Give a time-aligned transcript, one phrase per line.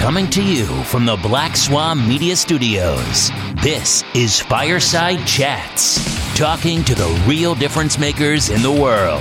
[0.00, 3.30] Coming to you from the Black Swan Media Studios,
[3.62, 6.00] this is Fireside Chats,
[6.34, 9.20] talking to the real difference makers in the world.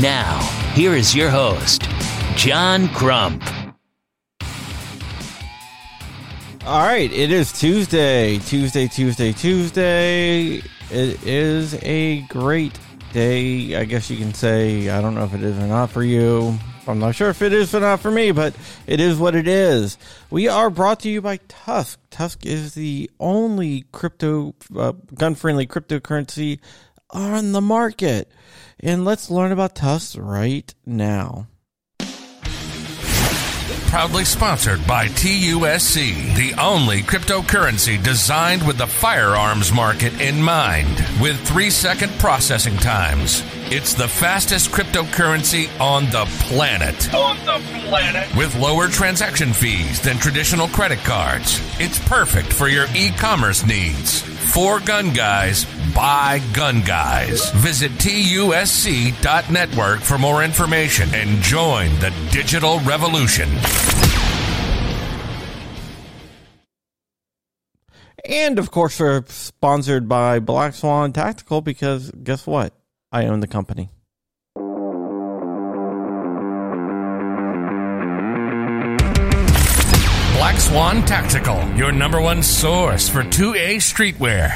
[0.00, 0.38] Now,
[0.72, 1.82] here is your host,
[2.36, 3.44] John Crump.
[6.64, 10.62] All right, it is Tuesday, Tuesday, Tuesday, Tuesday.
[10.90, 12.78] It is a great
[13.12, 13.76] day.
[13.76, 14.88] I guess you can say.
[14.88, 16.58] I don't know if it is or not for you.
[16.86, 18.54] I'm not sure if it is or not for me, but
[18.86, 19.96] it is what it is.
[20.30, 21.96] We are brought to you by TUSC.
[22.10, 26.58] TUSC is the only crypto, uh, gun friendly cryptocurrency
[27.10, 28.30] on the market.
[28.80, 31.46] And let's learn about TUSC right now
[33.94, 41.38] proudly sponsored by TUSC, the only cryptocurrency designed with the firearms market in mind, with
[41.46, 43.44] three second processing times.
[43.70, 47.14] It's the fastest cryptocurrency on the planet.
[47.14, 48.36] On the planet.
[48.36, 51.60] With lower transaction fees than traditional credit cards.
[51.78, 54.22] It's perfect for your e commerce needs.
[54.22, 57.50] For gun guys, buy gun guys.
[57.52, 63.48] Visit TUSC.network for more information and join the digital revolution.
[68.26, 72.72] And of course, we're sponsored by Black Swan Tactical because guess what?
[73.12, 73.90] I own the company.
[80.54, 84.52] Black Swan Tactical, your number one source for 2A streetwear.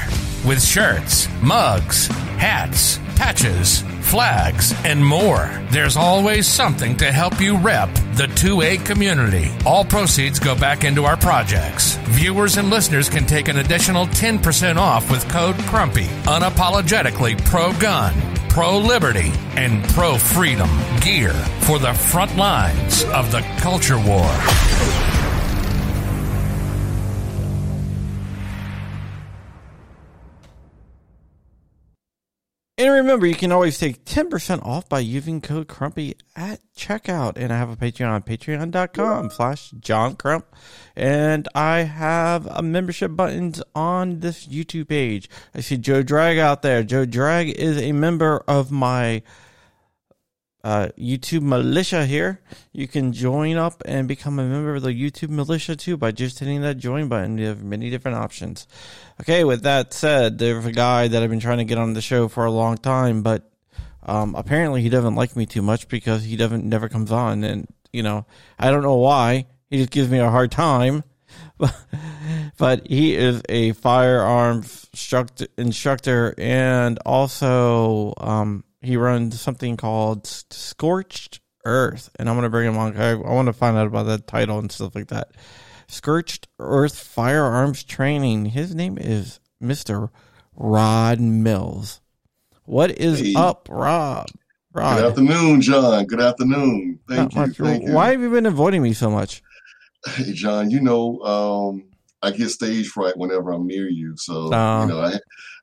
[0.47, 5.51] With shirts, mugs, hats, patches, flags, and more.
[5.71, 9.51] There's always something to help you rep the 2A community.
[9.65, 11.97] All proceeds go back into our projects.
[12.15, 16.05] Viewers and listeners can take an additional 10% off with code CRUMPY.
[16.23, 18.13] Unapologetically pro gun,
[18.47, 20.69] pro liberty, and pro freedom
[21.01, 21.33] gear
[21.63, 25.08] for the front lines of the culture war.
[32.99, 37.33] Remember, you can always take 10% off by using code Crumpy at checkout.
[37.35, 40.45] And I have a Patreon, on patreon.com slash John Crump.
[40.95, 45.29] And I have a membership buttons on this YouTube page.
[45.53, 46.83] I see Joe Drag out there.
[46.83, 49.23] Joe Drag is a member of my
[50.63, 52.41] uh, YouTube militia here.
[52.71, 56.39] You can join up and become a member of the YouTube militia too by just
[56.39, 57.37] hitting that join button.
[57.37, 58.67] You have many different options.
[59.21, 62.01] Okay, with that said, there's a guy that I've been trying to get on the
[62.01, 63.49] show for a long time, but
[64.03, 67.67] um, apparently he doesn't like me too much because he doesn't never comes on, and
[67.93, 68.25] you know
[68.57, 69.47] I don't know why.
[69.69, 71.03] He just gives me a hard time.
[72.57, 74.63] but he is a firearm
[75.57, 82.77] instructor, and also um, he runs something called Scorched Earth, and I'm gonna bring him
[82.77, 82.95] on.
[82.97, 85.31] I, I want to find out about that title and stuff like that.
[85.87, 88.47] Scorched Earth Firearms Training.
[88.47, 90.09] His name is Mister
[90.55, 92.01] Rod Mills.
[92.65, 93.33] What is hey.
[93.35, 94.27] up, Rob?
[94.71, 94.97] Rod.
[94.97, 96.05] Good afternoon, John.
[96.05, 96.99] Good afternoon.
[97.07, 97.47] Thank you.
[97.47, 99.41] Thank Why have you been avoiding me so much?
[100.05, 100.69] Hey, John.
[100.69, 101.85] You know, um,
[102.21, 104.15] I get stage fright whenever I'm near you.
[104.17, 105.19] So uh, you know, I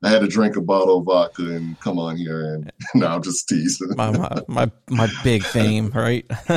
[0.06, 3.22] I had to drink a bottle of vodka and come on here, and now I'm
[3.24, 3.88] just teasing.
[3.96, 6.24] my, my, my my big fame, right?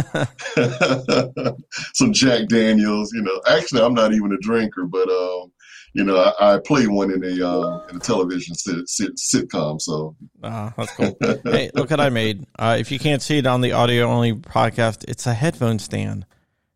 [1.96, 3.12] Some Jack Daniels.
[3.12, 5.52] You know, actually, I'm not even a drinker, but um,
[5.94, 9.82] you know, I, I play one in a uh, in a television sit, sit, sitcom.
[9.82, 11.18] So, uh, that's cool.
[11.46, 12.46] hey, look what I made.
[12.60, 16.28] Uh, if you can't see it on the audio only podcast, it's a headphone stand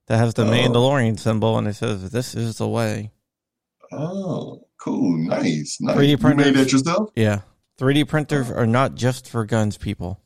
[0.07, 0.49] that has the oh.
[0.49, 3.11] Mandalorian symbol, and it says, "This is the way."
[3.91, 5.17] Oh, cool.
[5.17, 5.77] Nice.
[5.79, 5.97] Nice.
[5.97, 6.45] 3D printers.
[6.47, 7.09] You made that yourself?
[7.15, 7.41] Yeah.
[7.79, 10.19] 3D printers are not just for guns, people.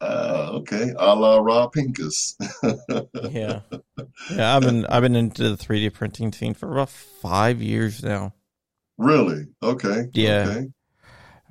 [0.00, 0.92] Uh, okay.
[0.98, 2.36] A la Rob Pincus.
[3.30, 3.60] yeah.
[4.30, 8.34] Yeah, I've been I've been into the 3D printing scene for about five years now.
[8.98, 9.46] Really?
[9.62, 10.06] Okay.
[10.12, 10.46] Yeah.
[10.48, 10.66] Okay.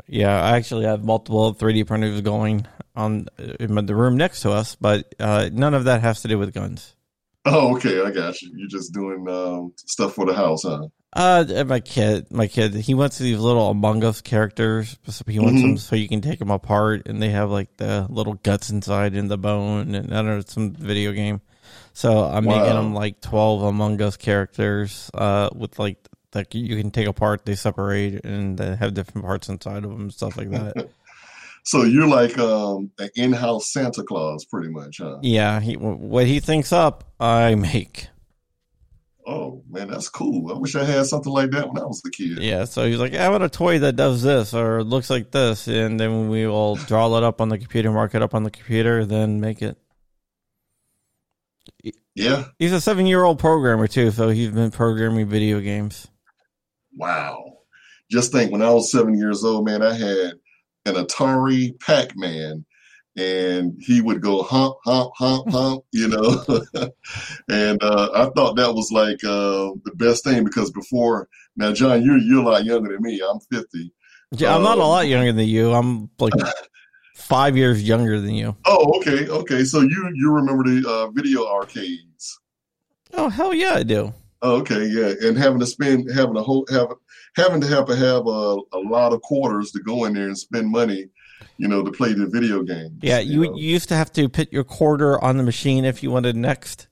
[0.08, 4.76] Yeah, I actually have multiple 3D printers going on in the room next to us,
[4.76, 6.96] but uh, none of that has to do with guns.
[7.46, 8.52] Oh, okay, I got you.
[8.56, 10.88] You're just doing um, stuff for the house, huh?
[11.14, 14.98] Uh, my kid, my kid, he wants these little Among Us characters.
[15.08, 15.68] So he wants mm-hmm.
[15.70, 19.14] them so you can take them apart, and they have like the little guts inside
[19.16, 21.42] in the bone, and I don't know, some video game.
[21.94, 22.60] So I'm wow.
[22.60, 25.98] making them like twelve Among Us characters, uh, with like
[26.34, 30.02] like you can take apart, they separate, and they have different parts inside of them,
[30.02, 30.90] and stuff like that.
[31.64, 35.20] so you're like um, an in-house Santa Claus, pretty much, huh?
[35.22, 38.08] Yeah, he, what he thinks up, I make.
[39.28, 40.52] Oh man, that's cool.
[40.52, 42.40] I wish I had something like that when I was a kid.
[42.40, 45.68] Yeah, so he's like, I want a toy that does this or looks like this,
[45.68, 48.52] and then we will draw it up on the computer, mark it up on the
[48.52, 49.78] computer, then make it.
[52.16, 52.46] Yeah.
[52.60, 56.08] He's a seven year old programmer too, so he's been programming video games.
[56.96, 57.60] Wow.
[58.10, 60.34] Just think when I was seven years old, man, I had
[60.86, 62.66] an Atari Pac Man
[63.18, 66.44] and he would go hump, hump, hump, hump, you know.
[67.50, 72.04] and uh, I thought that was like uh, the best thing because before now, John,
[72.04, 73.22] you're you're a lot younger than me.
[73.28, 73.94] I'm 50.
[74.32, 75.74] Yeah, I'm not a lot um, younger than you.
[75.74, 76.34] I'm like
[77.16, 78.56] five years younger than you.
[78.66, 79.64] Oh, okay, okay.
[79.66, 82.40] So you you remember the uh, video arcades?
[83.14, 84.14] Oh hell yeah, I do.
[84.44, 86.88] Oh, okay, yeah, and having to spend having a whole have
[87.36, 90.38] having to have to have a, a lot of quarters to go in there and
[90.38, 91.10] spend money,
[91.62, 92.98] you know, to play the video game.
[93.04, 96.02] Yeah, you, you, you used to have to put your quarter on the machine if
[96.02, 96.88] you wanted next.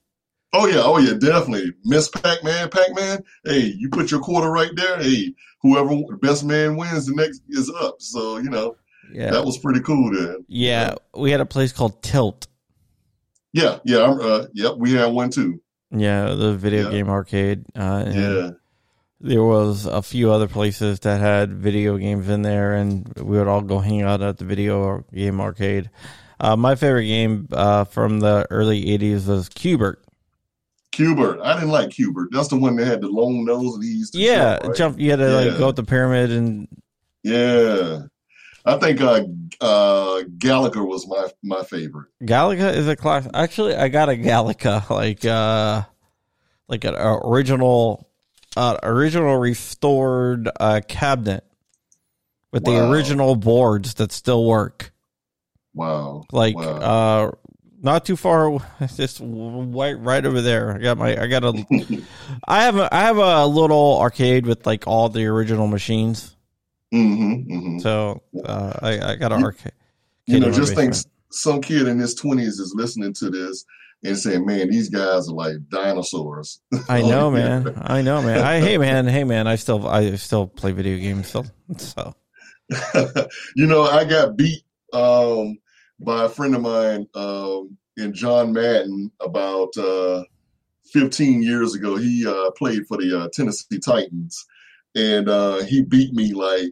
[0.54, 1.74] Oh yeah, oh yeah, definitely.
[1.86, 3.24] Miss Pac Man, Pac Man.
[3.44, 5.02] Hey, you put your quarter right there.
[5.02, 5.34] Hey,
[5.64, 7.96] whoever the best man wins, the next is up.
[8.00, 8.76] So you know,
[9.12, 10.12] yeah, that was pretty cool.
[10.14, 12.48] Then, yeah, we had a place called Tilt.
[13.52, 15.62] Yeah, yeah, uh, yep, we had one too.
[15.90, 16.92] Yeah, the video yeah.
[16.92, 17.66] game arcade.
[17.76, 18.50] Uh, yeah,
[19.22, 23.48] there was a few other places that had video games in there, and we would
[23.48, 25.90] all go hang out at the video game arcade.
[26.40, 30.02] Uh, my favorite game uh, from the early '80s was Q*bert.
[30.92, 32.30] Q*bert, I didn't like Q*bert.
[32.32, 34.64] That's the one that had the long nose and he yeah, jump.
[34.64, 34.78] Right?
[34.78, 35.36] jump you had to yeah.
[35.36, 36.68] like go up the pyramid and
[37.24, 38.02] yeah.
[38.66, 39.24] I think uh,
[39.62, 42.10] uh, Galaga was my my favorite.
[42.22, 43.28] Galaga is a class.
[43.34, 45.84] Actually, I got a Galaga like uh
[46.68, 48.09] like an original
[48.58, 51.44] uh, original restored uh, cabinet
[52.52, 52.74] with wow.
[52.74, 54.92] the original boards that still work.
[55.74, 56.24] Wow!
[56.32, 56.64] Like wow.
[56.64, 57.32] uh
[57.82, 58.60] not too far.
[58.96, 60.76] Just right, right over there.
[60.76, 61.22] I got my.
[61.22, 61.66] I got a.
[62.48, 62.94] I have a.
[62.94, 66.36] I have a little arcade with like all the original machines.
[66.94, 67.80] Mm-hmm, mm-hmm.
[67.80, 69.74] So uh, I, I got an arcade.
[70.26, 70.94] You know, just think
[71.32, 73.66] some kid in his twenties is listening to this
[74.04, 77.74] and saying, "Man, these guys are like dinosaurs." I know, man.
[77.82, 78.42] I know, man.
[78.42, 79.08] I hey, man.
[79.08, 79.48] Hey, man.
[79.48, 81.28] I still I still play video games.
[81.28, 81.46] So,
[81.78, 82.16] so.
[83.56, 84.64] you know, I got beat.
[84.92, 85.60] Um,
[86.00, 90.24] by a friend of mine um, in John Madden about uh,
[90.92, 91.98] 15 years ago.
[91.98, 94.46] He uh, played for the uh, Tennessee Titans,
[94.96, 96.72] and uh, he beat me like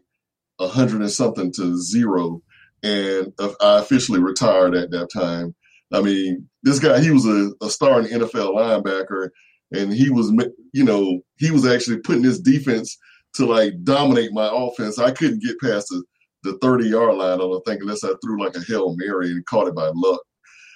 [0.60, 2.42] a hundred and something to zero.
[2.84, 5.56] And I officially retired at that time.
[5.92, 9.30] I mean, this guy, he was a, a star in the NFL linebacker,
[9.72, 10.32] and he was,
[10.74, 12.98] you know, he was actually putting his defense
[13.34, 15.00] to like dominate my offense.
[15.00, 16.04] I couldn't get past the
[16.44, 19.46] the 30 yard line on the thing unless I threw like a Hail Mary and
[19.46, 20.22] caught it by luck.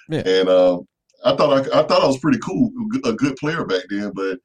[0.08, 0.22] Yeah.
[0.26, 0.78] And uh,
[1.24, 2.70] I thought I, I thought I was pretty cool,
[3.04, 4.12] a good player back then.
[4.14, 4.38] But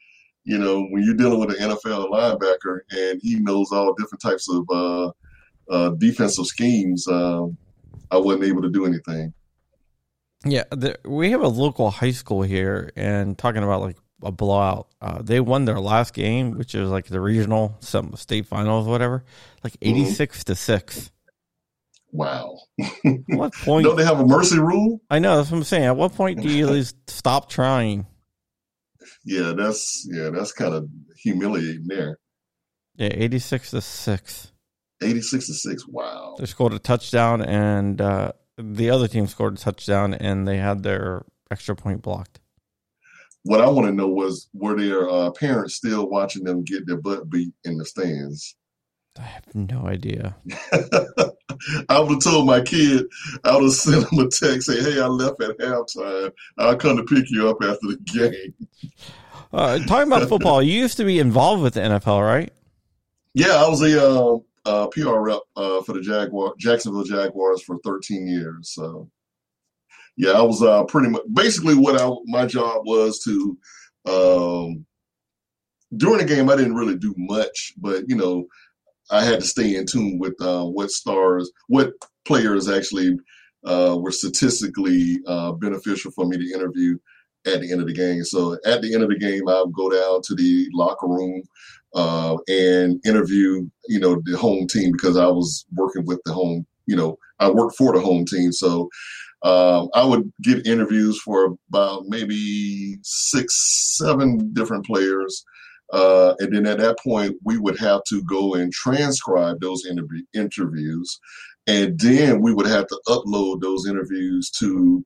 [0.44, 4.48] you know, when you're dealing with an NFL linebacker and he knows all different types
[4.50, 5.12] of uh,
[5.70, 7.58] uh, defensive schemes, um,
[8.12, 9.34] I wasn't able to do anything.
[10.50, 14.88] Yeah, the, we have a local high school here, and talking about like a blowout.
[15.02, 19.24] Uh, they won their last game, which is like the regional, some state finals, whatever,
[19.64, 20.52] like eighty six mm-hmm.
[20.52, 21.12] to six.
[22.12, 22.58] Wow.
[23.28, 23.86] what point?
[23.86, 25.02] Don't they have a mercy rule?
[25.10, 25.38] I know.
[25.38, 25.84] That's what I'm saying.
[25.84, 28.06] At what point do you stop trying?
[29.24, 32.18] Yeah, that's yeah, that's kind of humiliating there.
[32.96, 34.52] Yeah, eighty six to six.
[35.02, 35.88] Eighty six to six.
[35.88, 36.36] Wow.
[36.40, 40.84] They scored a touchdown, and uh, the other team scored a touchdown, and they had
[40.84, 42.40] their extra point blocked
[43.48, 46.98] what I want to know was were their uh, parents still watching them get their
[46.98, 48.56] butt beat in the stands?
[49.18, 50.36] I have no idea.
[51.90, 53.06] I would have told my kid,
[53.44, 56.32] I would have sent him a text, say, "Hey, I left at halftime.
[56.58, 58.92] I'll come to pick you up after the game."
[59.52, 62.52] Uh, talking about football, you used to be involved with the NFL, right?
[63.34, 67.80] Yeah, I was a uh, uh, PR rep uh, for the Jaguar, Jacksonville Jaguars for
[67.84, 68.72] 13 years.
[68.74, 69.10] So
[70.18, 73.58] yeah, I was uh, pretty much basically what I my job was to
[74.06, 74.86] um,
[75.96, 76.50] during the game.
[76.50, 78.48] I didn't really do much, but you know,
[79.10, 81.94] I had to stay in tune with uh, what stars, what
[82.26, 83.18] players actually
[83.66, 86.98] uh, were statistically uh, beneficial for me to interview
[87.46, 88.24] at the end of the game.
[88.24, 91.42] So at the end of the game, I would go down to the locker room
[91.98, 96.66] uh, and interview, you know, the home team because I was working with the home.
[96.86, 98.88] You know, I worked for the home team, so
[99.44, 105.44] um, I would get interviews for about maybe six, seven different players.
[105.92, 110.26] Uh, and then at that point, we would have to go and transcribe those interview-
[110.34, 111.20] interviews.
[111.66, 115.04] And then we would have to upload those interviews to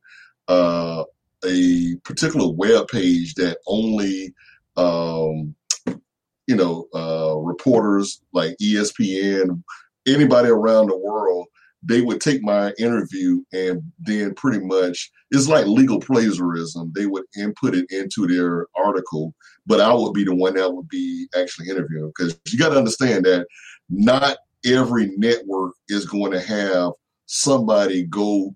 [0.48, 1.04] uh,
[1.46, 4.34] a particular web page that only,
[4.78, 5.56] um,
[6.52, 9.64] you know, uh, reporters like ESPN,
[10.06, 11.48] anybody around the world
[11.84, 16.92] they would take my interview and then pretty much it's like legal plagiarism.
[16.96, 19.34] They would input it into their article,
[19.66, 22.78] but I would be the one that would be actually interviewing because you got to
[22.78, 23.48] understand that
[23.90, 26.92] not every network is going to have
[27.26, 28.56] somebody go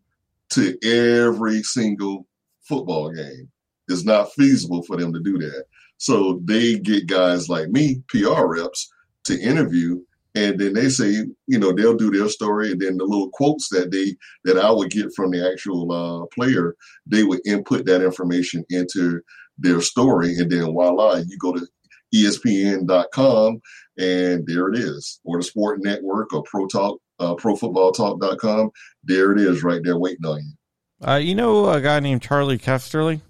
[0.52, 2.28] to every single
[2.62, 3.50] football game.
[3.88, 5.66] It's not feasible for them to do that.
[5.98, 8.90] So they get guys like me, PR reps,
[9.26, 10.00] to interview
[10.36, 13.70] and then they say, you know, they'll do their story, and then the little quotes
[13.70, 16.76] that they that I would get from the actual uh, player,
[17.06, 19.22] they would input that information into
[19.58, 21.66] their story, and then voila, you go to
[22.14, 23.62] ESPN.com,
[23.98, 28.72] and there it is, or the Sport Network, or Pro Talk, uh, ProFootballTalk.com.
[29.06, 31.08] There it is, right there, waiting on you.
[31.08, 33.22] Uh, you know a guy named Charlie Casserly?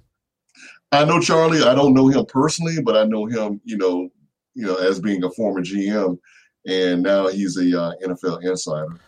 [0.92, 1.64] I know Charlie.
[1.64, 4.10] I don't know him personally, but I know him, you know,
[4.54, 6.18] you know, as being a former GM
[6.66, 9.00] and now he's a uh, NFL insider.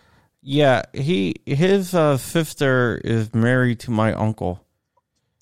[0.41, 4.63] Yeah, he his uh, sister is married to my uncle.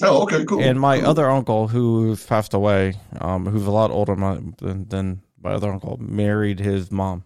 [0.02, 0.62] Oh, okay, cool.
[0.62, 1.10] And my cool.
[1.10, 5.98] other uncle, who's passed away, um, who's a lot older than, than my other uncle,
[6.02, 7.24] married his mom.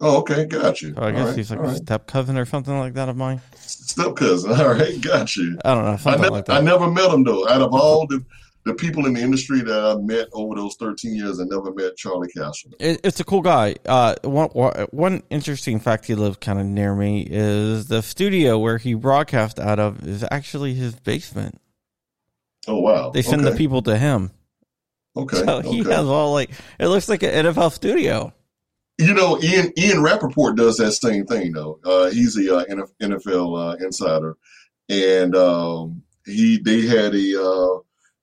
[0.00, 0.94] Oh, okay, got you.
[0.94, 1.76] So I guess right, he's like a right.
[1.76, 3.40] step cousin or something like that of mine.
[3.56, 5.58] Step cousin, all right, got you.
[5.64, 7.48] I don't know, I, ne- like I never met him though.
[7.48, 8.24] Out of all the
[8.64, 11.96] the people in the industry that I met over those 13 years, I never met
[11.96, 12.74] Charlie Casserly.
[12.80, 13.76] It, it's a cool guy.
[13.84, 14.48] Uh, one,
[14.90, 19.58] one interesting fact he lived kind of near me is the studio where he broadcast
[19.58, 21.60] out of is actually his basement.
[22.66, 23.10] Oh, wow.
[23.10, 23.50] They send okay.
[23.50, 24.30] the people to him.
[25.14, 25.44] Okay.
[25.44, 25.90] So he okay.
[25.90, 28.32] has all like, it looks like an NFL studio.
[28.98, 31.80] You know, Ian Ian Rapoport does that same thing, though.
[31.84, 32.64] Uh, he's a uh,
[33.02, 34.36] NFL uh, insider.
[34.88, 37.78] And um, he they had a uh,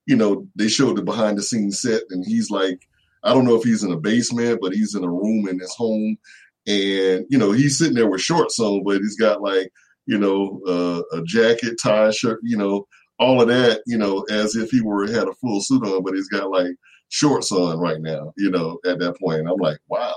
[0.06, 2.88] you know, they showed the behind the scenes set, and he's like,
[3.22, 5.74] I don't know if he's in a basement, but he's in a room in his
[5.74, 6.16] home,
[6.66, 9.70] and you know, he's sitting there with shorts on, but he's got like,
[10.06, 12.86] you know, uh, a jacket, tie, shirt, you know,
[13.18, 16.14] all of that, you know, as if he were had a full suit on, but
[16.14, 16.74] he's got like
[17.08, 19.40] shorts on right now, you know, at that point.
[19.40, 20.14] And I'm like, wow.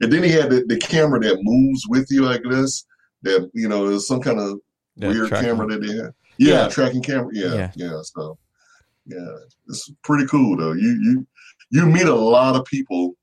[0.00, 2.84] And then he had the, the camera that moves with you like this,
[3.22, 4.58] that you know, is some kind of
[4.96, 5.48] Yeah, weird tracking.
[5.48, 6.12] camera that they had.
[6.38, 6.68] Yeah, Yeah.
[6.68, 7.30] tracking camera.
[7.32, 7.72] Yeah, Yeah.
[7.76, 8.38] yeah, So,
[9.06, 9.36] yeah,
[9.68, 10.72] it's pretty cool though.
[10.72, 11.26] You you
[11.70, 13.16] you meet a lot of people,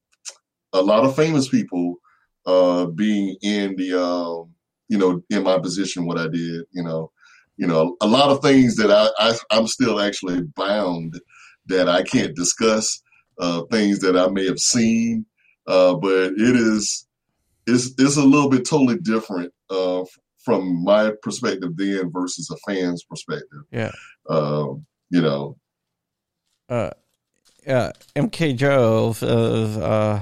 [0.73, 1.95] a lot of famous people,
[2.45, 4.49] uh, being in the um,
[4.89, 6.65] you know, in my position, what I did.
[6.71, 7.11] You know,
[7.57, 11.19] you know, a lot of things that I, I I'm still actually bound
[11.67, 13.01] that I can't discuss.
[13.39, 15.25] Uh, things that I may have seen,
[15.67, 17.07] uh, but it is
[17.67, 20.03] it's it's a little bit totally different uh,
[20.43, 23.61] from my perspective then versus a fan's perspective.
[23.71, 23.91] Yeah.
[24.29, 25.57] Um, you know,
[26.69, 26.89] uh,
[27.67, 30.21] uh, MK Joe says, uh,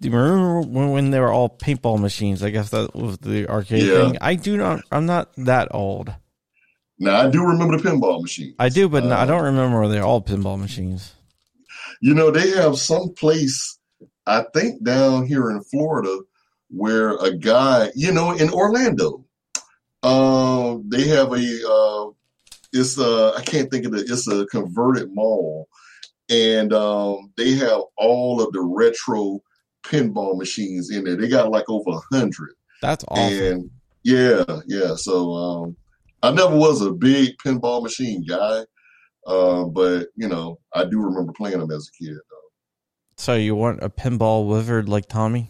[0.00, 2.42] do you remember when, when they were all paintball machines?
[2.42, 3.94] I guess that was the arcade Yeah.
[3.94, 4.18] thing.
[4.20, 6.12] I do not, I'm not that old.
[6.98, 8.54] now I do remember the pinball machine.
[8.58, 11.12] I do, but no, I Uh, don't remember they're all pinball machines.
[12.00, 13.78] You know, they have some place,
[14.26, 16.18] I think down here in Florida,
[16.68, 19.24] where a guy, you know, in Orlando,
[20.02, 22.10] um, they have a, uh,
[22.72, 25.68] it's a, I can't think of it, it's a converted mall.
[26.30, 29.40] And um, they have all of the retro
[29.82, 31.16] pinball machines in there.
[31.16, 32.54] They got like over a hundred.
[32.80, 33.44] That's awesome.
[33.44, 33.70] And
[34.02, 34.94] yeah, yeah.
[34.96, 35.76] So um,
[36.22, 38.64] I never was a big pinball machine guy,
[39.26, 42.16] uh, but you know, I do remember playing them as a kid.
[43.22, 45.48] So you weren't a pinball wizard like Tommy?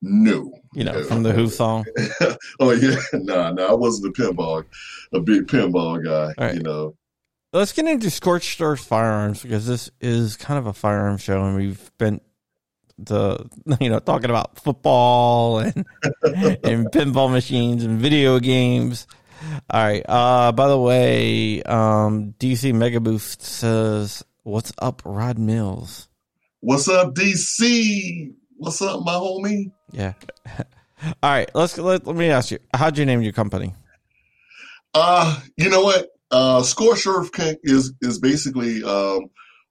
[0.00, 1.02] No, You know, no.
[1.02, 1.84] from the Who song?
[2.60, 3.70] oh yeah, nah, nah.
[3.70, 4.64] I wasn't a pinball,
[5.12, 6.32] a big pinball guy.
[6.40, 6.54] Right.
[6.54, 6.94] You know,
[7.52, 11.56] Let's get into Scorched Earth firearms because this is kind of a firearm show, and
[11.56, 12.20] we've been
[12.96, 13.44] the
[13.80, 15.84] you know talking about football and
[16.22, 19.08] and pinball machines and video games.
[19.68, 20.04] All right.
[20.08, 26.07] Uh, by the way, um, DC Mega Boost says, "What's up, Rod Mills?"
[26.68, 28.30] What's up, DC?
[28.58, 29.72] What's up, my homie?
[29.90, 30.12] Yeah.
[31.22, 31.50] All right.
[31.54, 33.74] Let's let, let me ask you, how'd you name your company?
[34.92, 36.08] Uh, you know what?
[36.30, 36.62] Uh,
[37.06, 39.30] Earth can, is is basically um,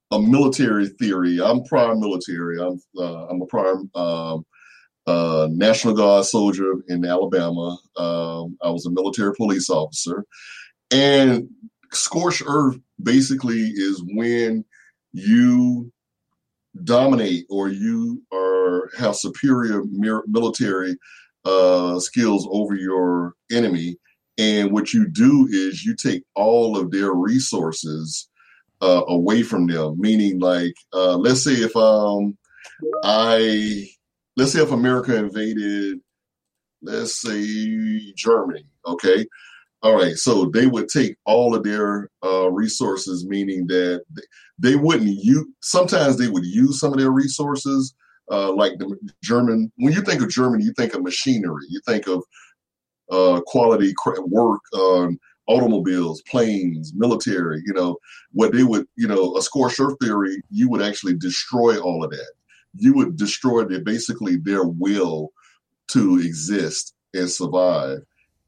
[0.09, 1.39] a military theory.
[1.39, 2.59] I'm prior military.
[2.59, 4.43] I'm uh, I'm a prior um,
[5.05, 7.77] uh, National Guard soldier in Alabama.
[7.95, 10.25] Um, I was a military police officer,
[10.89, 11.47] and
[11.91, 14.65] Scorched Earth basically is when
[15.13, 15.91] you
[16.83, 19.83] dominate or you are have superior
[20.27, 20.95] military
[21.45, 23.97] uh, skills over your enemy
[24.37, 28.29] and what you do is you take all of their resources
[28.81, 29.95] uh, away from them.
[29.99, 32.37] Meaning, like, uh, let's say if um,
[33.03, 33.87] I,
[34.35, 35.99] let's say if America invaded
[36.81, 38.65] let's say Germany.
[38.85, 39.25] Okay,
[39.81, 40.15] all right.
[40.15, 44.03] So they would take all of their uh, resources, meaning that
[44.59, 45.45] they wouldn't use.
[45.61, 47.93] Sometimes they would use some of their resources,
[48.31, 49.71] uh, like the German.
[49.77, 51.63] When you think of Germany, you think of machinery.
[51.69, 52.23] You think of
[53.11, 53.93] uh, quality
[54.25, 57.61] work on automobiles, planes, military.
[57.65, 57.97] You know
[58.31, 58.87] what they would.
[58.95, 60.41] You know, a scorched earth theory.
[60.49, 62.31] You would actually destroy all of that.
[62.75, 65.31] You would destroy their basically their will
[65.89, 67.99] to exist and survive.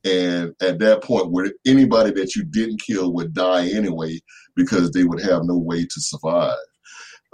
[0.09, 4.19] And at that point, where anybody that you didn't kill would die anyway
[4.55, 6.57] because they would have no way to survive.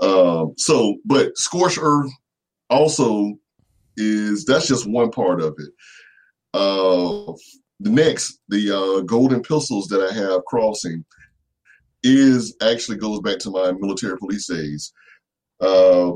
[0.01, 2.11] Um, so, but scorched earth
[2.69, 3.33] also
[3.95, 5.69] is that's just one part of it.
[6.53, 7.33] Uh,
[7.79, 11.05] the next, the uh, golden pistols that I have crossing
[12.03, 14.91] is actually goes back to my military police days.
[15.61, 16.11] Uh,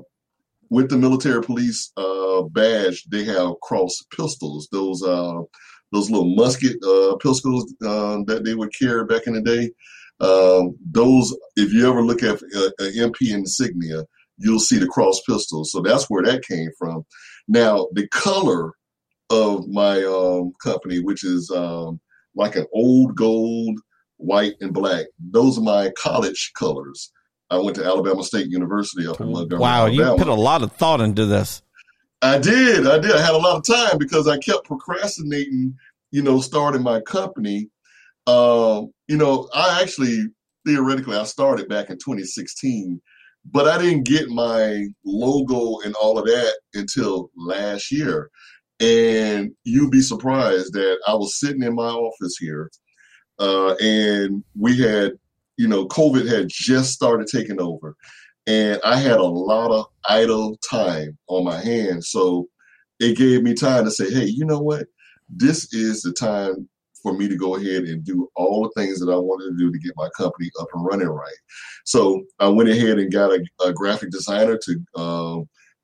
[0.70, 4.68] with the military police uh, badge, they have cross pistols.
[4.72, 5.42] Those uh,
[5.92, 9.72] those little musket uh, pistols uh, that they would carry back in the day.
[10.22, 14.06] Um, those, if you ever look at uh, an MP insignia,
[14.38, 15.72] you'll see the cross pistols.
[15.72, 17.06] So that's where that came from.
[17.48, 18.74] Now the color
[19.30, 22.00] of my um, company, which is um,
[22.36, 23.80] like an old gold,
[24.18, 25.08] white and black.
[25.20, 27.12] Those are my college colors.
[27.50, 29.62] I went to Alabama State University up in Montgomery.
[29.62, 30.12] Wow, Alabama.
[30.12, 31.64] you put a lot of thought into this.
[32.22, 32.86] I did.
[32.86, 33.12] I did.
[33.12, 35.76] I had a lot of time because I kept procrastinating,
[36.12, 37.70] you know, starting my company.
[38.28, 40.26] Um, you know, I actually
[40.66, 43.02] theoretically I started back in 2016,
[43.52, 48.30] but I didn't get my logo and all of that until last year.
[48.82, 52.70] And you'd be surprised that I was sitting in my office here,
[53.40, 55.14] uh, and we had
[55.60, 57.98] you know, COVID had just started taking over,
[58.50, 62.10] and I had a lot of idle time on my hands.
[62.10, 62.48] So
[63.00, 64.88] it gave me time to say, hey, you know what?
[65.30, 66.68] This is the time
[67.04, 69.72] for me to go ahead and do all the things that I wanted to do
[69.72, 71.38] to get my company up and running right.
[71.86, 75.40] So I went ahead and got a, a graphic designer to uh,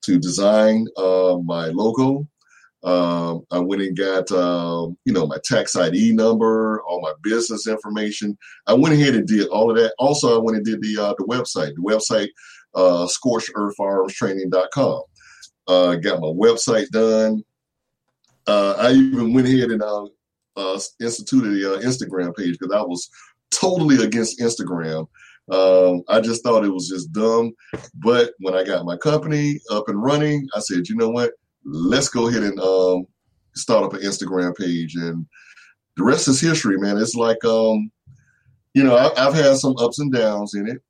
[0.06, 2.28] to design uh, my logo.
[2.86, 7.68] Um, I went and got, um, you know, my tax ID number, all my business
[7.68, 8.38] information.
[8.68, 9.96] I went ahead and did all of that.
[9.98, 11.74] Also, I went and did the uh, the website.
[11.74, 12.30] The website,
[12.76, 13.08] uh.
[15.68, 17.44] Uh, got my website done.
[18.48, 20.06] Uh, I even went ahead and uh,
[20.56, 23.10] uh, instituted the uh, Instagram page because I was
[23.52, 25.08] totally against Instagram.
[25.52, 27.54] Um, I just thought it was just dumb.
[27.96, 31.32] But when I got my company up and running, I said, you know what?
[31.66, 33.06] let's go ahead and um,
[33.56, 35.26] start up an Instagram page, and
[35.98, 36.98] the rest is history, man.
[36.98, 37.92] It's like, um,
[38.74, 40.82] you know, I, have had some ups and downs in it.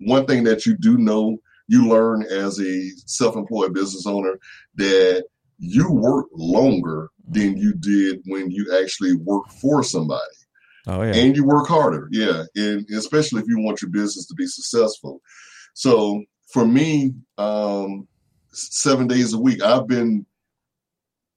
[0.00, 4.38] One thing that you do know, you learn as a self-employed business owner
[4.76, 5.24] that
[5.58, 10.22] you work longer than you did when you actually work for somebody.
[10.86, 14.34] Oh yeah, and you work harder, yeah, and especially if you want your business to
[14.34, 15.20] be successful.
[15.74, 18.06] So for me, um,
[18.56, 19.62] seven days a week.
[19.62, 20.26] I've been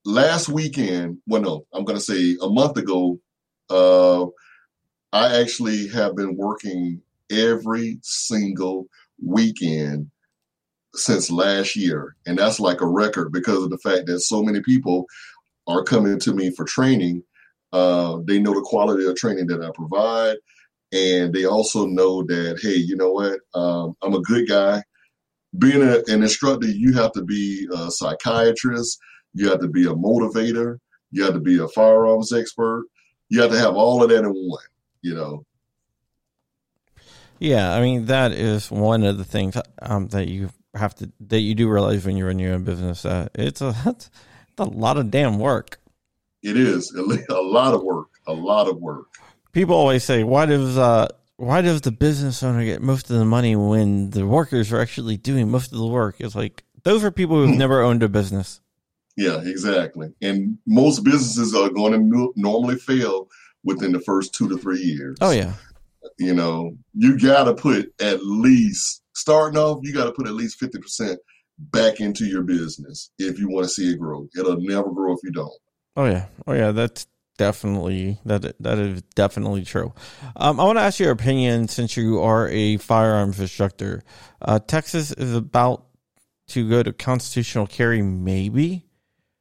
[0.04, 1.18] last weekend.
[1.26, 3.20] Well, no, I'm going to say a month ago.
[3.68, 4.26] Uh,
[5.12, 8.86] I actually have been working every single
[9.24, 10.10] weekend
[10.94, 14.60] since last year, and that's like a record because of the fact that so many
[14.60, 15.06] people
[15.66, 17.22] are coming to me for training.
[17.72, 20.36] Uh, they know the quality of training that I provide,
[20.92, 23.38] and they also know that hey, you know what?
[23.54, 24.82] Um, I'm a good guy
[25.58, 28.98] being a, an instructor, you have to be a psychiatrist,
[29.34, 30.78] you have to be a motivator,
[31.10, 32.84] you have to be a firearms expert,
[33.28, 34.62] you have to have all of that in one,
[35.02, 35.44] you know.
[37.40, 41.40] Yeah, I mean that is one of the things um, that you have to that
[41.40, 44.10] you do realize when you run your own business that it's a it's
[44.58, 45.80] a lot of damn work.
[46.42, 49.06] It is a lot of work, a lot of work.
[49.52, 53.24] People always say, "Why does uh, why does the business owner get most of the
[53.24, 56.16] money when the workers are actually doing most of the work?
[56.18, 58.60] It's like those are people who've never owned a business.
[59.16, 60.12] Yeah, exactly.
[60.20, 63.28] And most businesses are going to normally fail
[63.64, 65.16] within the first two to three years.
[65.20, 65.54] Oh yeah.
[66.18, 69.80] You know, you got to put at least starting off.
[69.82, 71.18] You got to put at least fifty percent
[71.58, 74.26] back into your business if you want to see it grow.
[74.38, 75.52] It'll never grow if you don't.
[75.96, 76.26] Oh yeah.
[76.46, 76.70] Oh yeah.
[76.72, 79.94] That's definitely that that is definitely true.
[80.36, 84.02] Um, I want to ask your opinion since you are a firearms instructor.
[84.42, 85.86] Uh, Texas is about
[86.48, 88.84] to go to constitutional carry, maybe.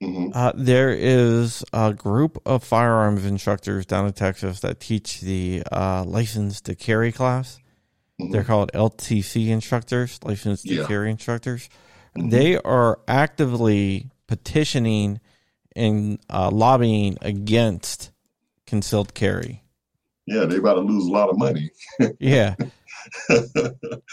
[0.01, 0.29] Mm-hmm.
[0.33, 6.05] Uh, there is a group of firearms instructors down in Texas that teach the uh,
[6.05, 7.59] license to carry class.
[8.19, 8.31] Mm-hmm.
[8.31, 10.87] They're called LTC instructors, license to yeah.
[10.87, 11.69] carry instructors.
[12.17, 12.29] Mm-hmm.
[12.29, 15.19] They are actively petitioning
[15.75, 18.11] and uh, lobbying against
[18.65, 19.63] concealed carry.
[20.25, 21.71] Yeah, they're about to lose a lot of money.
[22.19, 22.55] yeah.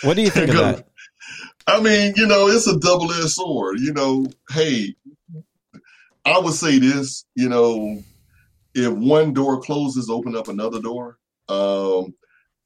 [0.03, 0.89] what do you think of that?
[1.67, 3.81] I mean, you know, it's a double edged sword.
[3.81, 4.95] You know, hey,
[6.27, 8.03] I would say this, you know,
[8.75, 11.19] if one door closes, open up another door.
[11.49, 12.15] Um,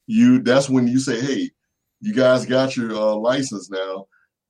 [0.07, 1.51] you that's when you say, hey,
[2.01, 4.07] you guys got your uh, license now.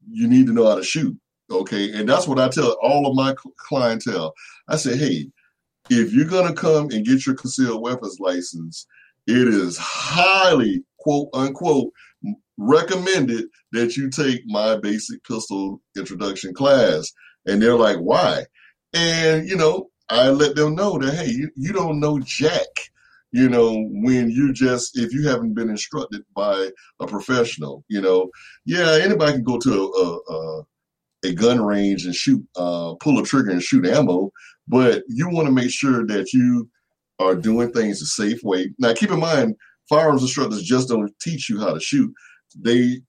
[0.08, 1.18] You need to know how to shoot.
[1.50, 1.92] Okay.
[1.92, 4.32] And that's what I tell all of my clientele.
[4.68, 5.26] I say, hey,
[5.90, 8.86] if you're to come and get your concealed weapons license,
[9.26, 11.92] it is highly, quote unquote,
[12.56, 17.10] recommended that you take my basic pistol introduction class.
[17.46, 18.44] And they're like, why?
[18.92, 22.66] And, you know, I let them know that, hey, you, you don't know Jack,
[23.32, 28.30] you know, when you just, if you haven't been instructed by a professional, you know,
[28.64, 29.72] yeah, anybody can go to
[30.28, 30.62] a, a,
[31.30, 34.32] a gun range and shoot, uh, pull a trigger and shoot ammo,
[34.66, 36.68] but you want to make sure that you
[37.20, 38.72] are doing things a safe way.
[38.78, 39.54] Now, keep in mind,
[39.88, 42.12] firearms instructors just don't teach you how to shoot.
[42.58, 43.02] They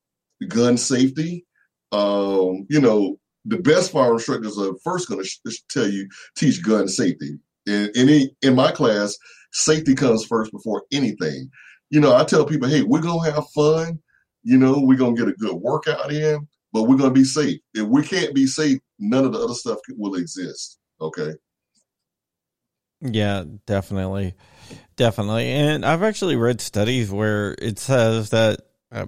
[0.48, 1.46] gun safety,
[1.92, 6.64] um, you know, the best fire instructors are first going to sh- tell you teach
[6.64, 7.40] gun safety.
[7.66, 9.18] In, in in my class,
[9.52, 11.50] safety comes first before anything.
[11.90, 14.00] You know, I tell people, hey, we're gonna have fun.
[14.44, 17.60] You know, we're gonna get a good workout in, but we're gonna be safe.
[17.74, 20.80] If we can't be safe, none of the other stuff will exist.
[21.00, 21.34] Okay.
[23.02, 24.36] Yeah, definitely,
[24.96, 25.48] definitely.
[25.48, 29.08] And I've actually read studies where it says that uh,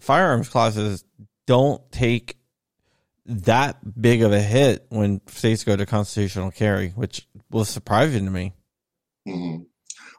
[0.00, 1.04] firearms classes
[1.46, 2.37] don't take
[3.28, 8.30] that big of a hit when states go to constitutional carry, which was surprising to
[8.30, 8.54] me.
[9.28, 9.64] Mm-hmm.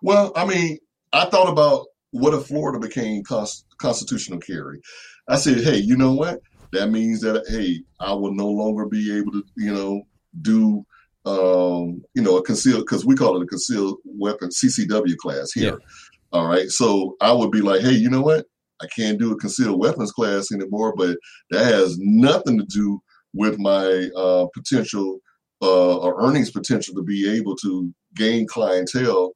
[0.02, 0.78] Well, I mean,
[1.12, 4.82] I thought about what if Florida became const- constitutional carry.
[5.28, 6.40] I said, hey, you know what?
[6.72, 10.04] That means that hey, I will no longer be able to, you know,
[10.42, 10.86] do,
[11.26, 15.74] um, you know, a concealed because we call it a concealed weapon CCW class here.
[15.80, 15.86] Yeah.
[16.32, 18.46] All right, so I would be like, hey, you know what?
[18.82, 21.18] I can't do a concealed weapons class anymore, but
[21.52, 23.02] that has nothing to do
[23.34, 25.20] with my uh, potential
[25.62, 29.34] uh, or earnings potential to be able to gain clientele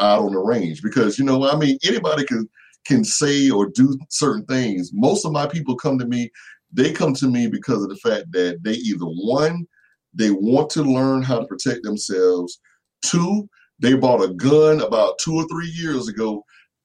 [0.00, 0.82] out on the range.
[0.82, 2.48] Because you know, I mean, anybody can
[2.86, 4.90] can say or do certain things.
[4.94, 6.30] Most of my people come to me.
[6.72, 9.66] They come to me because of the fact that they either one,
[10.14, 12.60] they want to learn how to protect themselves.
[13.04, 13.48] Two,
[13.78, 16.42] they bought a gun about two or three years ago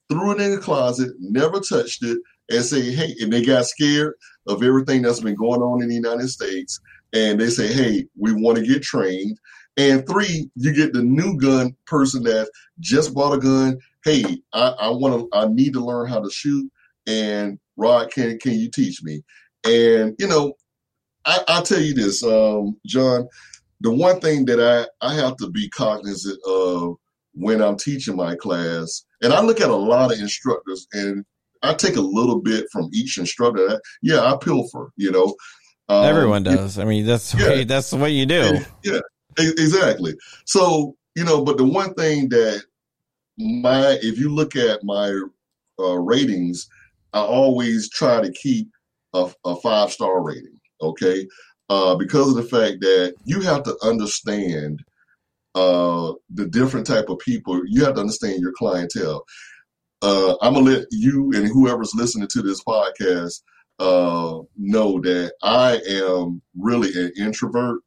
[0.10, 4.13] threw it in the closet, never touched it, and say, hey, and they got scared
[4.48, 6.80] of everything that's been going on in the United States.
[7.13, 9.38] And they say, hey, we want to get trained.
[9.78, 13.80] And three, you get the new gun person that just bought a gun.
[14.04, 16.70] Hey, I, I want to, I need to learn how to shoot.
[17.08, 19.24] And Rod, can can you teach me?
[19.66, 20.54] And you know,
[21.26, 23.28] I, I'll tell you this, um, John.
[23.82, 26.96] The one thing that I I have to be cognizant of
[27.34, 29.04] when I'm teaching my class.
[29.24, 31.26] And I look at a lot of instructors and
[31.64, 33.80] I take a little bit from each instructor.
[34.02, 35.36] Yeah, I pilfer, you know.
[35.90, 36.78] Um, Everyone does.
[36.78, 38.60] I mean, that's yeah, way, that's what you do.
[38.84, 39.00] Yeah,
[39.38, 40.14] exactly.
[40.46, 42.64] So, you know, but the one thing that
[43.38, 45.18] my, if you look at my
[45.80, 46.68] uh, ratings,
[47.14, 48.70] I always try to keep
[49.14, 50.60] a, a five star rating.
[50.82, 51.28] Okay.
[51.70, 54.84] Uh, because of the fact that you have to understand
[55.56, 57.62] uh, the different type of people.
[57.66, 59.26] You have to understand your clientele.
[60.02, 63.42] Uh, I'm gonna let you and whoever's listening to this podcast
[63.80, 67.82] uh, know that I am really an introvert,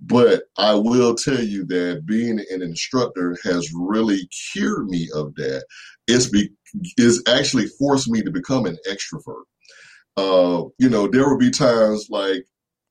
[0.00, 5.64] but I will tell you that being an instructor has really cured me of that.
[6.06, 6.50] It's be
[6.96, 9.44] is actually forced me to become an extrovert.
[10.16, 12.44] Uh, you know, there would be times like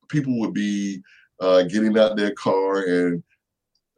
[0.09, 1.01] people would be
[1.39, 3.23] uh, getting out their car and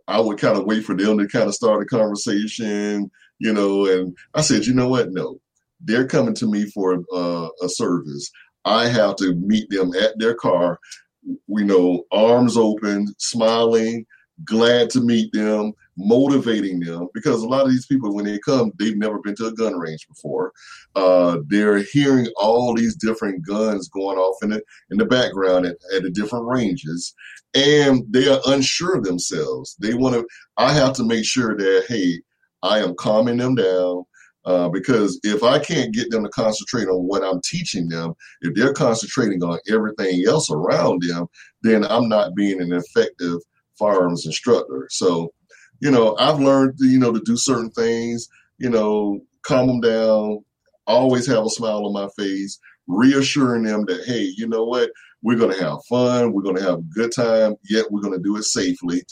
[0.10, 3.86] I would kind of wait for them to kind of start a conversation, you know.
[3.86, 5.12] And I said, you know what?
[5.12, 5.40] No,
[5.80, 8.30] they're coming to me for uh, a service.
[8.66, 10.80] I have to meet them at their car,
[11.24, 14.06] you know, arms open, smiling,
[14.44, 18.72] glad to meet them, motivating them because a lot of these people, when they come,
[18.80, 20.54] they've never been to a gun range before.
[20.96, 25.76] Uh, they're hearing all these different guns going off in the in the background at,
[25.94, 27.14] at the different ranges,
[27.54, 29.76] and they are unsure of themselves.
[29.80, 30.26] They want to.
[30.58, 32.22] I have to make sure that hey,
[32.64, 34.06] I am calming them down.
[34.46, 38.56] Uh, because if I can't get them to concentrate on what I'm teaching them, if
[38.56, 41.28] they're concentrating on everything else around them,
[41.62, 43.42] then I'm not being an effective
[43.80, 44.88] firearms instructor.
[44.92, 45.34] So,
[45.82, 50.44] you know, I've learned, you know, to do certain things, you know, calm them down,
[50.86, 54.90] always have a smile on my face, reassuring them that, hey, you know what,
[55.22, 56.34] We're going to have fun.
[56.34, 59.04] We're going to have a good time, yet we're going to do it safely.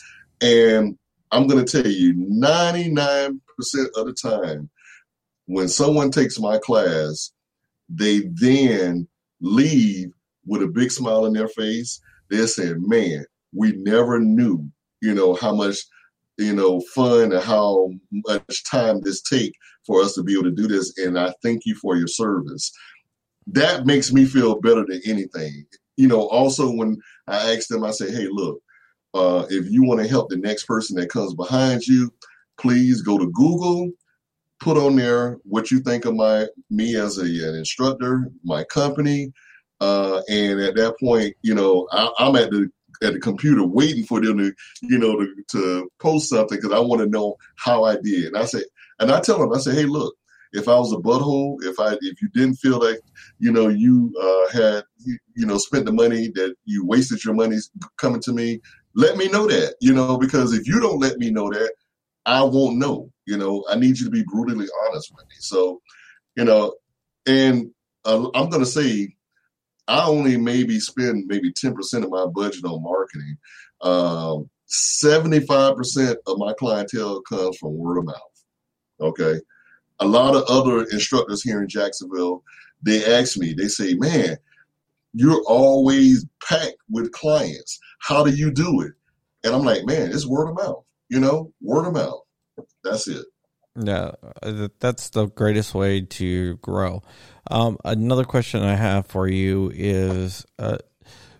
[0.41, 0.97] And
[1.31, 3.39] I'm going to tell you 99%
[3.95, 4.69] of the time,
[5.45, 7.31] when someone takes my class,
[7.89, 9.07] they then
[9.41, 10.09] leave
[10.45, 12.01] with a big smile on their face.
[12.29, 14.69] They're saying, man, we never knew,
[15.01, 15.77] you know, how much,
[16.37, 19.53] you know, fun and how much time this take
[19.85, 20.97] for us to be able to do this.
[20.97, 22.71] And I thank you for your service.
[23.47, 25.65] That makes me feel better than anything.
[25.95, 26.97] You know, also when
[27.27, 28.61] I ask them, I say, hey, look,
[29.13, 32.13] uh, if you want to help the next person that comes behind you,
[32.59, 33.89] please go to Google,
[34.59, 39.31] put on there what you think of my me as a, an instructor, my company,
[39.79, 42.69] uh, and at that point, you know, I, am at the
[43.03, 46.79] at the computer waiting for them to, you know, to, to post something because I
[46.79, 48.25] want to know how I did.
[48.25, 48.63] And I say,
[48.99, 50.15] and I tell them, I say, hey, look,
[50.53, 52.99] if I was a butthole, if I if you didn't feel like
[53.39, 57.33] you know you uh, had you, you, know spent the money that you wasted your
[57.33, 57.57] money
[57.97, 58.61] coming to me,
[58.95, 61.73] let me know that you know because if you don't let me know that,
[62.25, 63.11] I won't know.
[63.25, 65.35] You know, I need you to be brutally honest with me.
[65.39, 65.81] So,
[66.35, 66.75] you know,
[67.25, 67.71] and
[68.05, 69.15] uh, I'm to say
[69.87, 73.37] I only maybe spend maybe 10% of my budget on marketing.
[73.81, 78.43] Um, 75% of my clientele comes from word of mouth.
[78.99, 79.39] Okay
[79.99, 82.43] a lot of other instructors here in Jacksonville,
[82.81, 84.37] they ask me, they say, man,
[85.13, 87.79] you're always packed with clients.
[87.99, 88.91] How do you do it?
[89.43, 92.21] And I'm like, man, it's word of mouth, you know, word of mouth.
[92.83, 93.25] That's it.
[93.77, 94.11] Yeah,
[94.41, 97.03] uh, that's the greatest way to grow.
[97.49, 100.77] Um, another question I have for you is uh,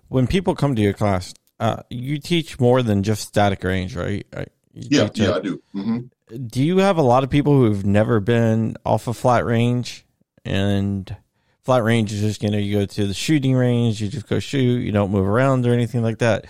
[0.07, 4.25] when people come to your class, uh, you teach more than just static range, right?
[4.73, 5.61] You yeah, yeah, I do.
[5.75, 5.97] Mm-hmm
[6.27, 10.05] do you have a lot of people who've never been off a of flat range
[10.43, 11.15] and
[11.63, 14.39] flat range is just you know you go to the shooting range you just go
[14.39, 16.45] shoot you don't move around or anything like that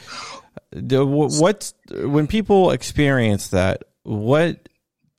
[0.73, 4.69] what's when people experience that what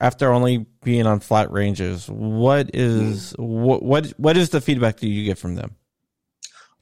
[0.00, 5.08] after only being on flat ranges what is what what what is the feedback that
[5.08, 5.74] you get from them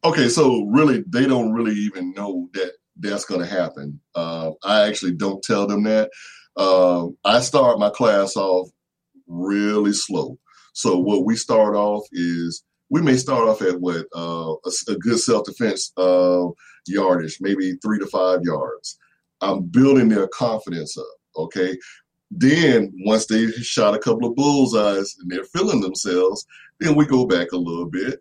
[0.05, 4.87] okay so really they don't really even know that that's going to happen uh, i
[4.87, 6.11] actually don't tell them that
[6.57, 8.69] uh, I start my class off
[9.27, 10.39] really slow.
[10.73, 14.97] So what we start off is we may start off at what uh, a, a,
[14.97, 15.93] good self defense
[16.87, 18.99] yardage, maybe three to five yards.
[19.41, 21.05] I'm building their confidence up.
[21.37, 21.77] Okay.
[22.31, 26.47] Then once they shot a couple of bullseyes and they're feeling themselves,
[26.81, 28.21] then we go back a little bit.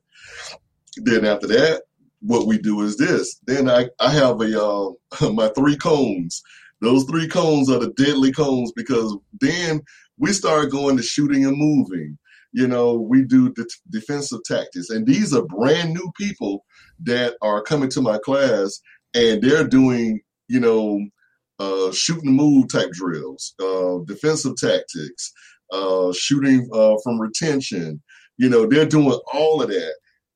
[0.98, 1.84] Then after that,
[2.22, 3.40] what we do is this.
[3.46, 4.92] Then I, I have a uh,
[5.32, 6.42] my three cones
[6.82, 9.82] those three cones are the deadly cones because then
[10.18, 12.18] we start going to shooting and moving.
[12.52, 16.64] You know, we do the defensive tactics, and these are brand new people
[17.04, 18.80] that are coming to my class,
[19.14, 21.06] and they're doing, you know,
[21.60, 25.32] uh, shooting the move type drills, uh, defensive tactics,
[25.72, 28.02] uh, shooting uh, from retention.
[28.38, 29.96] You know, they're doing all of that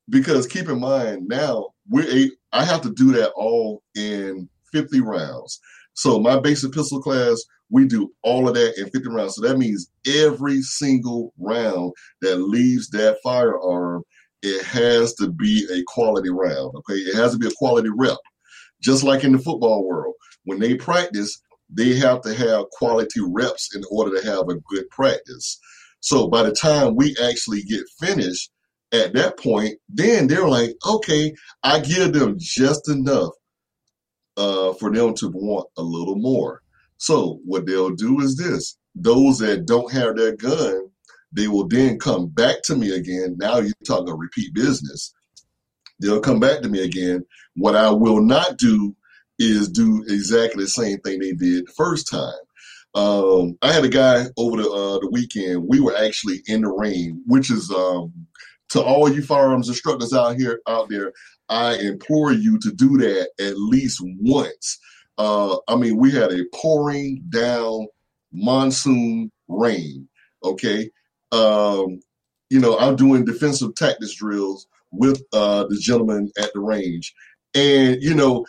[0.09, 5.59] because keep in mind now we I have to do that all in 50 rounds.
[5.93, 9.35] So my basic pistol class, we do all of that in 50 rounds.
[9.35, 14.03] So that means every single round that leaves that firearm,
[14.41, 16.73] it has to be a quality round.
[16.75, 18.17] Okay, it has to be a quality rep.
[18.81, 20.15] Just like in the football world,
[20.49, 24.89] when they practice, they have to have quality reps in order to have a good
[24.89, 25.59] practice.
[25.99, 28.51] So by the time we actually get finished
[28.91, 31.33] at that point, then they're like, okay,
[31.63, 33.29] I give them just enough
[34.37, 36.63] uh, for them to want a little more.
[36.97, 40.89] So what they'll do is this: those that don't have their gun,
[41.31, 43.35] they will then come back to me again.
[43.37, 45.13] Now you're talking repeat business.
[45.99, 47.25] They'll come back to me again.
[47.55, 48.95] What I will not do
[49.39, 52.33] is do exactly the same thing they did the first time.
[52.95, 55.65] Um, I had a guy over the uh, the weekend.
[55.67, 58.13] We were actually in the rain, which is um,
[58.69, 61.13] to all you firearms instructors out here out there.
[61.49, 64.79] I implore you to do that at least once.
[65.17, 67.87] Uh, I mean, we had a pouring down
[68.31, 70.07] monsoon rain.
[70.43, 70.91] Okay.
[71.31, 71.99] Um,
[72.49, 77.13] you know, I'm doing defensive tactics drills with uh, the gentleman at the range.
[77.53, 78.45] And, you know,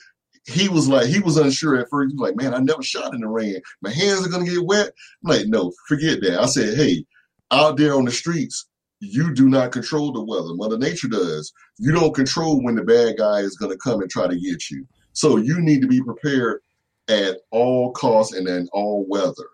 [0.51, 2.11] he was like, he was unsure at first.
[2.11, 3.61] He was like, man, I never shot in the rain.
[3.83, 4.93] My hands are going to get wet.
[5.25, 6.41] I'm like, no, forget that.
[6.41, 7.05] I said, hey,
[7.51, 8.67] out there on the streets,
[9.01, 10.55] you do not control the weather.
[10.55, 11.53] Mother Nature does.
[11.79, 14.71] You don't control when the bad guy is going to come and try to get
[14.71, 14.87] you.
[15.13, 16.61] So you need to be prepared
[17.09, 19.49] at all costs and in all weather.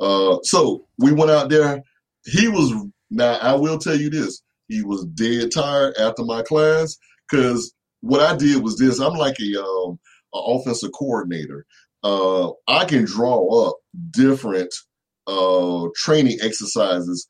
[0.00, 1.82] Uh, so we went out there.
[2.24, 2.72] He was
[3.10, 3.34] now.
[3.34, 4.42] I will tell you this.
[4.68, 6.96] He was dead tired after my class
[7.30, 9.00] because what I did was this.
[9.00, 9.98] I'm like a, um,
[10.38, 11.66] offensive coordinator.
[12.02, 13.76] Uh, I can draw up
[14.10, 14.74] different
[15.26, 17.28] uh, training exercises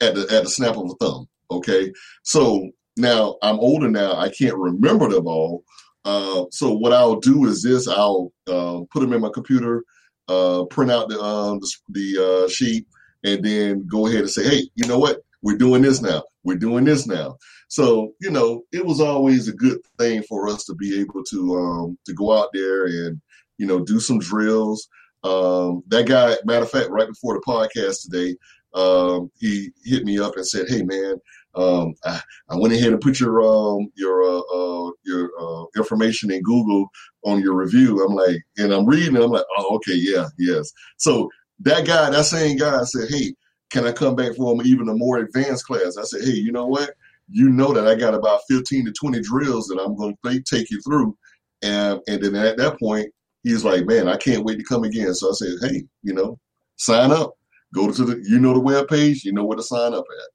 [0.00, 1.28] at the at the snap of a thumb.
[1.50, 4.16] Okay, so now I'm older now.
[4.16, 5.64] I can't remember them all.
[6.04, 9.84] Uh, so what I'll do is this: I'll uh, put them in my computer,
[10.28, 12.86] uh, print out the um, the, the uh, sheet,
[13.24, 15.20] and then go ahead and say, "Hey, you know what?
[15.42, 16.24] We're doing this now.
[16.44, 17.36] We're doing this now."
[17.68, 21.56] So you know, it was always a good thing for us to be able to
[21.56, 23.20] um, to go out there and
[23.58, 24.88] you know do some drills.
[25.24, 28.36] Um, that guy, matter of fact, right before the podcast today,
[28.74, 31.16] um, he hit me up and said, "Hey, man."
[31.54, 32.20] Um, I,
[32.50, 36.88] I, went ahead and put your um, your uh, uh, your uh, information in Google
[37.24, 38.04] on your review.
[38.04, 39.16] I'm like, and I'm reading.
[39.16, 40.70] It, I'm like, oh, okay, yeah, yes.
[40.98, 43.34] So that guy, that same guy, said, hey,
[43.70, 45.96] can I come back for even a more advanced class?
[45.96, 46.90] I said, hey, you know what?
[47.28, 50.70] You know that I got about 15 to 20 drills that I'm going to take
[50.70, 51.16] you through,
[51.62, 55.12] and and then at that point, he's like, man, I can't wait to come again.
[55.14, 56.38] So I said, hey, you know,
[56.76, 57.36] sign up.
[57.74, 59.24] Go to the, you know, the web page.
[59.24, 60.28] You know where to sign up at.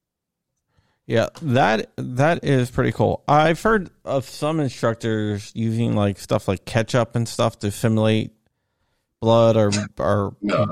[1.07, 3.23] Yeah, that that is pretty cool.
[3.27, 8.31] I've heard of some instructors using like stuff like ketchup and stuff to simulate
[9.19, 10.67] blood or or no,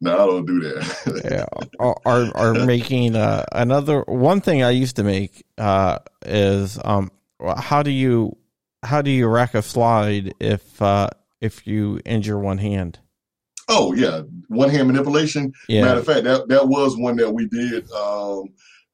[0.00, 1.22] no, I don't do that.
[1.30, 7.10] yeah, are are making uh, another one thing I used to make uh, is um
[7.56, 8.36] how do you
[8.82, 11.10] how do you rack a slide if uh,
[11.40, 12.98] if you injure one hand?
[13.68, 15.52] Oh yeah, one hand manipulation.
[15.68, 15.82] Yeah.
[15.82, 17.90] Matter of fact, that that was one that we did.
[17.92, 18.48] Um,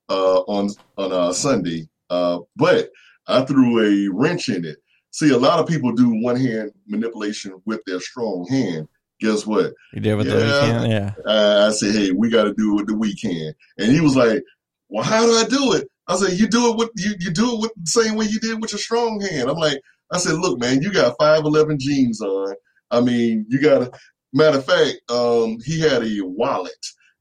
[0.08, 2.90] uh, on on a Sunday, uh, but
[3.26, 4.78] I threw a wrench in it.
[5.10, 8.88] See, a lot of people do one hand manipulation with their strong hand.
[9.20, 9.72] Guess what?
[9.92, 11.14] You did with yeah, the weekend, yeah.
[11.26, 14.16] I, I said, hey, we got to do it with the weekend, and he was
[14.16, 14.42] like,
[14.88, 15.88] well, how do I do it?
[16.08, 18.38] I said, you do it with you, you do it with the same way you
[18.40, 19.48] did with your strong hand.
[19.48, 19.80] I'm like,
[20.12, 22.54] I said, look, man, you got five eleven jeans on.
[22.90, 23.78] I mean, you got.
[23.80, 23.98] To
[24.32, 26.74] Matter of fact, um, he had a wallet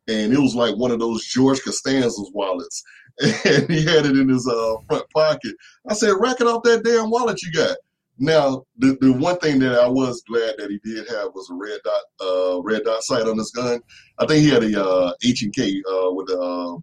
[0.08, 2.84] and it was like one of those George Costanza's wallets,
[3.19, 5.55] and he had it in his uh, front pocket.
[5.89, 7.77] I said, "Rack it off that damn wallet you got."
[8.17, 11.54] Now, the, the one thing that I was glad that he did have was a
[11.54, 13.82] red dot, uh, red dot sight on his gun.
[14.19, 16.78] I think he had a uh, H and K uh, with a uh,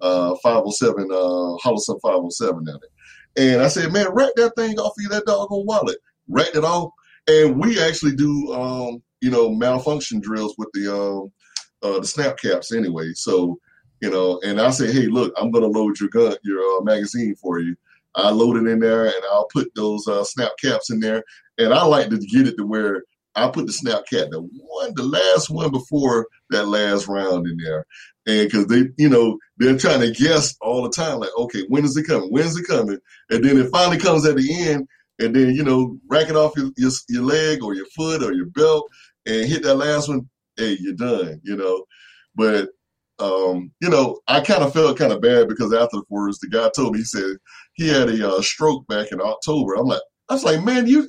[0.00, 1.14] uh, 507 uh,
[1.64, 2.82] Holosun 507 in it.
[3.36, 5.98] And I said, man, rack that thing off of that doggone wallet.
[6.28, 6.92] Racked it off.
[7.28, 11.32] And we actually do, um, you know, malfunction drills with the um,
[11.82, 13.10] uh, the snap caps anyway.
[13.14, 13.58] So,
[14.00, 16.82] you know, and I say, hey, look, I'm going to load your gun, your uh,
[16.82, 17.76] magazine for you.
[18.16, 21.22] I load it in there and I'll put those uh, snap caps in there.
[21.58, 24.92] And I like to get it to where I put the snap cap, the one,
[24.94, 27.84] the last one before that last round in there.
[28.26, 31.84] And because they, you know, they're trying to guess all the time, like, okay, when
[31.84, 32.30] is it coming?
[32.30, 32.98] When's it coming?
[33.30, 34.88] And then it finally comes at the end.
[35.18, 38.32] And then, you know, rack it off your, your, your leg or your foot or
[38.32, 38.86] your belt
[39.26, 41.84] and hit that last one hey, you're done, you know.
[42.34, 42.70] But
[43.18, 46.92] um, you know, I kind of felt kind of bad because afterwards, the guy told
[46.92, 47.36] me he said
[47.76, 49.74] he had a uh, stroke back in October.
[49.74, 51.08] I'm like, I was like, man, you.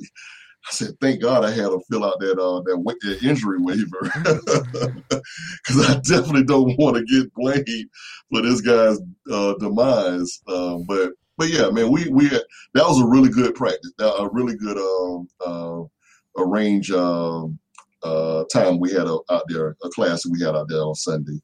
[0.69, 4.01] I said, thank God I had to fill out that uh, that, that injury waiver
[5.09, 7.89] because I definitely don't want to get blamed
[8.29, 8.99] for this guy's
[9.31, 10.41] uh, demise.
[10.49, 12.41] Um, but but yeah, man, we we had,
[12.73, 17.57] that was a really good practice, a really good um, uh, arrange um,
[18.03, 21.39] uh, time we had out there, a class that we had out there on Sunday.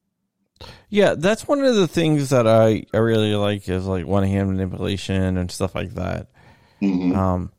[0.89, 4.49] Yeah, that's one of the things that I, I really like is like one hand
[4.49, 6.27] manipulation and stuff like that.
[6.81, 7.17] Mm-hmm.
[7.17, 7.51] Um,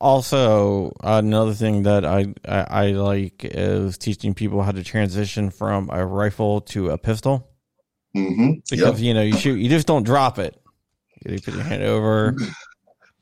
[0.00, 5.90] also, another thing that I, I, I like is teaching people how to transition from
[5.92, 7.48] a rifle to a pistol.
[8.16, 8.60] Mm-hmm.
[8.70, 9.06] Because yep.
[9.06, 10.60] you know you shoot, you just don't drop it.
[11.26, 12.36] You put your hand over.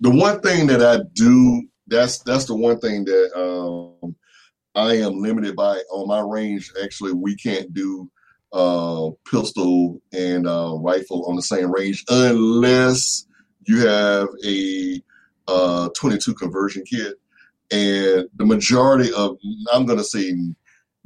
[0.00, 4.14] The one thing that I do that's that's the one thing that um,
[4.74, 6.70] I am limited by on my range.
[6.82, 8.10] Actually, we can't do
[8.52, 13.26] uh, pistol and uh, rifle on the same range unless
[13.66, 15.02] you have a
[15.46, 17.14] uh, 22 conversion kit.
[17.70, 19.36] And the majority of,
[19.72, 20.34] I'm going to say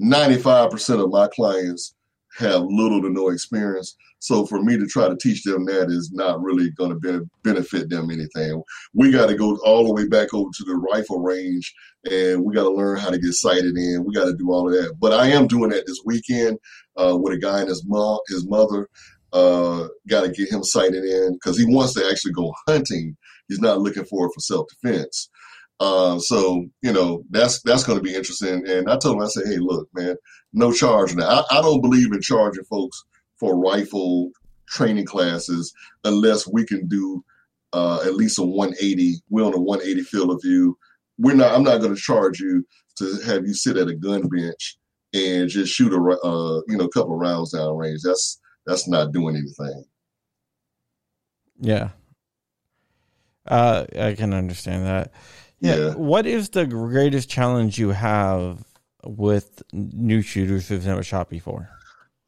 [0.00, 1.94] 95% of my clients
[2.38, 3.96] have little to no experience.
[4.22, 7.26] So for me to try to teach them that is not really going to be,
[7.42, 8.62] benefit them anything.
[8.94, 11.74] We got to go all the way back over to the rifle range,
[12.08, 14.04] and we got to learn how to get sighted in.
[14.06, 14.94] We got to do all of that.
[15.00, 16.58] But I am doing that this weekend
[16.96, 18.88] uh, with a guy and his mom, his mother.
[19.32, 23.16] Uh, got to get him sighted in because he wants to actually go hunting.
[23.48, 25.30] He's not looking for it for self defense.
[25.80, 28.68] Uh, so you know that's that's going to be interesting.
[28.68, 30.14] And I told him, I said, hey, look, man,
[30.52, 31.26] no charge now.
[31.28, 33.02] I, I don't believe in charging folks
[33.42, 34.30] for rifle
[34.68, 35.74] training classes
[36.04, 37.24] unless we can do
[37.72, 39.16] uh, at least a 180.
[39.30, 40.78] We're on a 180 field of view.
[41.18, 41.52] We're not.
[41.52, 42.64] I'm not going to charge you
[42.98, 44.78] to have you sit at a gun bench
[45.12, 48.02] and just shoot a uh, you know a couple of rounds down range.
[48.02, 49.84] That's that's not doing anything.
[51.58, 51.88] Yeah.
[53.46, 55.12] Uh, I can understand that.
[55.58, 55.76] Yeah.
[55.76, 55.94] Yeah.
[55.94, 58.64] What is the greatest challenge you have
[59.04, 61.68] with new shooters who've never shot before?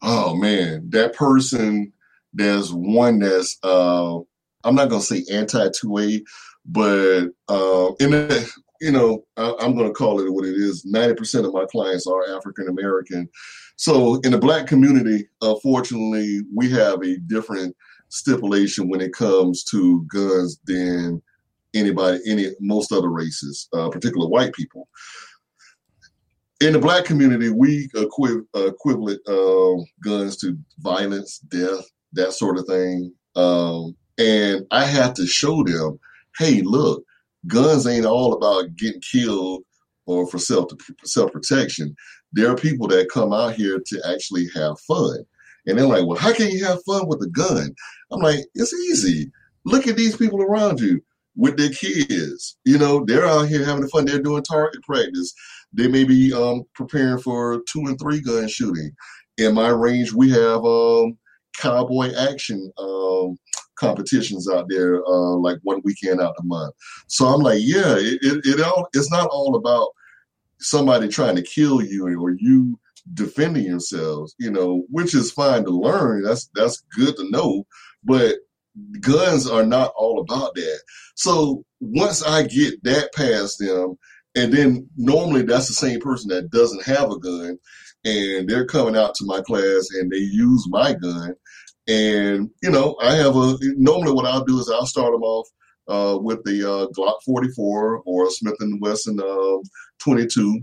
[0.04, 1.92] Oh man, that person.
[2.34, 4.18] There's one that's uh,
[4.64, 6.22] I'm not gonna say anti two A,
[6.66, 10.84] but uh, in the you know I, I'm gonna call it what it is.
[10.84, 13.28] Ninety percent of my clients are African American,
[13.76, 17.74] so in the black community, unfortunately, we have a different
[18.08, 21.22] stipulation when it comes to guns than
[21.74, 24.88] anybody, any most other races, uh, particularly white people.
[26.64, 31.84] In the black community, we equi- equivalent uh, guns to violence, death,
[32.14, 33.12] that sort of thing.
[33.36, 36.00] Um, and I have to show them,
[36.38, 37.04] hey, look,
[37.46, 39.64] guns ain't all about getting killed
[40.06, 40.70] or for self
[41.04, 41.94] self protection.
[42.32, 45.18] There are people that come out here to actually have fun.
[45.66, 47.74] And they're like, well, how can you have fun with a gun?
[48.10, 49.30] I'm like, it's easy.
[49.66, 51.02] Look at these people around you
[51.36, 52.56] with their kids.
[52.64, 54.06] You know, they're out here having fun.
[54.06, 55.34] They're doing target practice.
[55.74, 58.92] They may be um, preparing for two and three gun shooting.
[59.38, 61.18] In my range, we have um,
[61.56, 63.36] cowboy action um,
[63.76, 66.74] competitions out there, uh, like one weekend out a month.
[67.08, 69.88] So I'm like, yeah, it, it, it all it's not all about
[70.58, 72.78] somebody trying to kill you or you
[73.12, 76.22] defending yourselves, you know, which is fine to learn.
[76.22, 77.66] That's that's good to know,
[78.04, 78.36] but
[79.00, 80.80] guns are not all about that.
[81.14, 83.96] So once I get that past them,
[84.34, 87.58] and then normally that's the same person that doesn't have a gun,
[88.04, 91.34] and they're coming out to my class and they use my gun,
[91.88, 95.48] and you know I have a normally what I'll do is I'll start them off
[95.88, 99.62] uh, with the uh, Glock 44 or a Smith and Wesson um,
[99.98, 100.60] 22.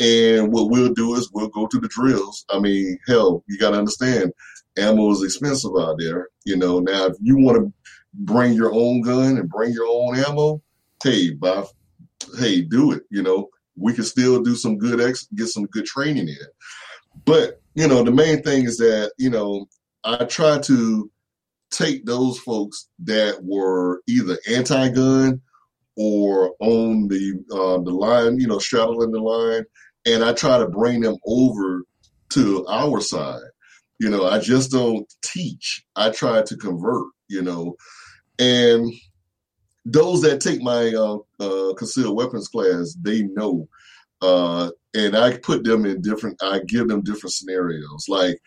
[0.00, 2.44] And what we'll do is we'll go to the drills.
[2.50, 4.32] I mean, hell, you got to understand,
[4.78, 6.28] ammo is expensive out there.
[6.44, 7.72] You know, now if you want to
[8.14, 10.62] bring your own gun and bring your own ammo,
[11.02, 11.64] hey, buy,
[12.38, 13.02] hey, do it.
[13.10, 16.36] You know, we can still do some good ex, get some good training in.
[17.24, 19.66] But you know, the main thing is that you know
[20.04, 21.10] I try to
[21.70, 25.40] take those folks that were either anti-gun
[25.96, 29.64] or on the uh, the line, you know, straddling the line,
[30.06, 31.82] and I try to bring them over
[32.30, 33.40] to our side.
[33.98, 35.84] You know, I just don't teach.
[35.96, 37.06] I try to convert.
[37.28, 37.76] You know,
[38.38, 38.90] and
[39.92, 43.68] those that take my uh, uh, concealed weapons class, they know.
[44.20, 46.42] Uh, and I put them in different.
[46.42, 48.38] I give them different scenarios, like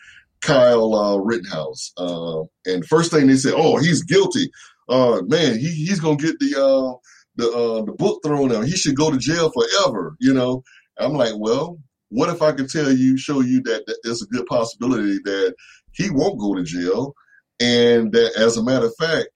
[0.42, 1.92] Kyle uh, Rittenhouse.
[1.96, 4.50] Uh, and first thing they say, "Oh, he's guilty.
[4.88, 6.98] Uh, man, he, he's gonna get the
[7.36, 8.64] the the book thrown him.
[8.64, 10.62] He should go to jail forever." You know,
[10.98, 11.78] I'm like, well,
[12.10, 15.54] what if I could tell you, show you that, that there's a good possibility that
[15.92, 17.14] he won't go to jail,
[17.60, 19.28] and that as a matter of fact,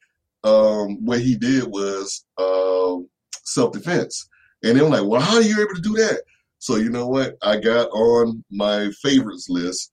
[0.47, 2.97] um, what he did was uh,
[3.45, 4.29] self defense.
[4.63, 6.23] And they're like, well, how are you able to do that?
[6.59, 7.37] So you know what?
[7.43, 9.93] I got on my favorites list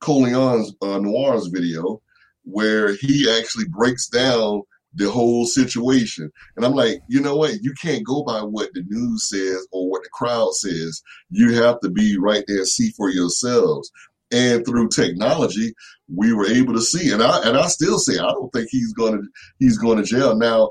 [0.00, 2.00] Colion's uh, Noir's video
[2.44, 4.62] where he actually breaks down
[4.94, 6.30] the whole situation.
[6.56, 7.62] And I'm like, you know what?
[7.62, 11.02] You can't go by what the news says or what the crowd says.
[11.30, 13.90] You have to be right there and see for yourselves.
[14.30, 15.72] And through technology,
[16.14, 17.12] we were able to see.
[17.12, 19.26] And I and I still say I don't think he's going to
[19.58, 20.36] he's going to jail.
[20.36, 20.70] Now,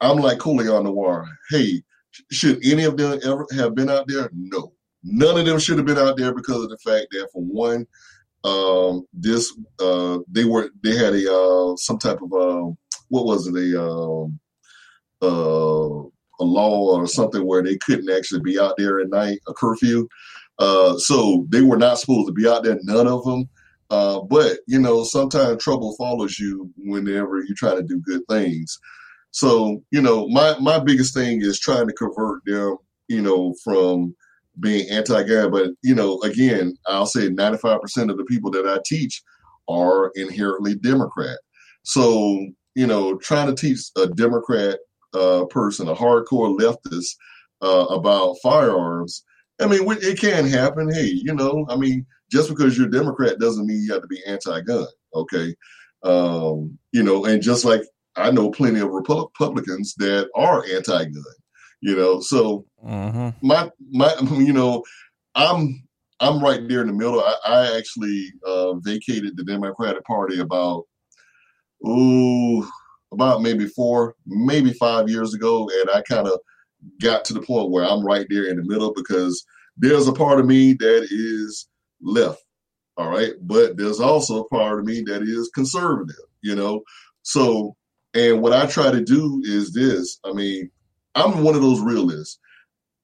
[0.00, 1.26] I'm like Colion Noir.
[1.50, 1.82] Hey,
[2.30, 4.30] should any of them ever have been out there?
[4.32, 4.72] No.
[5.02, 7.86] None of them should have been out there because of the fact that for one,
[8.44, 12.70] um, this uh, they were they had a uh, some type of uh,
[13.08, 14.38] what was it a um,
[15.22, 16.08] uh,
[16.40, 20.08] a law or something where they couldn't actually be out there at night a curfew
[20.58, 23.48] uh, so they were not supposed to be out there none of them
[23.90, 28.78] uh, but you know sometimes trouble follows you whenever you try to do good things
[29.30, 32.76] so you know my my biggest thing is trying to convert them
[33.08, 34.14] you know from
[34.60, 35.50] being anti-gun.
[35.50, 39.22] But you know, again, I'll say 95% of the people that I teach
[39.68, 41.38] are inherently Democrat.
[41.82, 44.78] So you know, trying to teach a Democrat
[45.12, 47.14] uh, person, a hardcore leftist,
[47.62, 49.24] uh, about firearms.
[49.60, 50.92] I mean, it can happen.
[50.92, 54.22] Hey, you know, I mean, just because you're Democrat doesn't mean you have to be
[54.26, 54.86] anti-gun.
[55.14, 55.54] Okay,
[56.02, 57.82] um, you know, and just like
[58.16, 61.22] I know plenty of Republicans that are anti-gun
[61.84, 62.20] you know.
[62.20, 63.46] So mm-hmm.
[63.46, 64.82] my my you know,
[65.34, 65.86] I'm
[66.18, 67.20] I'm right there in the middle.
[67.20, 70.84] I, I actually uh, vacated the Democratic Party about
[71.84, 72.68] oh
[73.12, 76.40] about maybe four, maybe five years ago, and I kind of
[77.00, 79.44] got to the point where I'm right there in the middle because
[79.76, 81.68] there's a part of me that is
[82.00, 82.42] left,
[82.96, 86.82] all right, but there's also a part of me that is conservative, you know.
[87.22, 87.76] So,
[88.14, 90.18] and what I try to do is this.
[90.24, 90.70] I mean,
[91.14, 92.38] I'm one of those realists.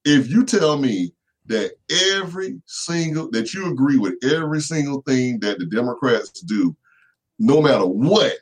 [0.05, 1.13] If you tell me
[1.47, 1.71] that
[2.13, 6.75] every single that you agree with every single thing that the Democrats do,
[7.39, 8.33] no matter what,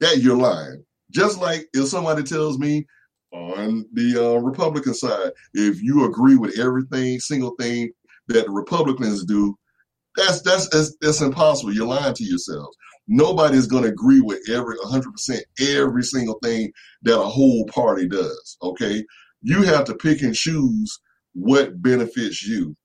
[0.00, 0.84] that you're lying.
[1.10, 2.86] Just like if somebody tells me
[3.32, 7.90] on the uh, Republican side, if you agree with everything, single thing
[8.28, 9.56] that the Republicans do,
[10.16, 11.72] that's that's that's, that's impossible.
[11.72, 12.76] You're lying to yourselves.
[13.08, 16.72] Nobody's going to agree with every 100% every single thing
[17.02, 18.56] that a whole party does.
[18.62, 19.04] Okay,
[19.42, 20.98] you have to pick and choose
[21.32, 22.76] what benefits you,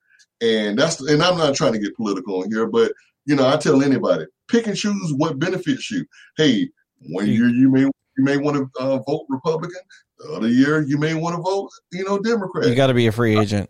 [0.42, 2.92] and that's and I'm not trying to get political in here, but
[3.26, 6.06] you know I tell anybody pick and choose what benefits you.
[6.38, 6.70] Hey,
[7.10, 9.82] one year you may you may want to uh, vote Republican.
[10.20, 12.68] The other year you may want to vote, you know, Democrat.
[12.68, 13.70] You got to be a free agent.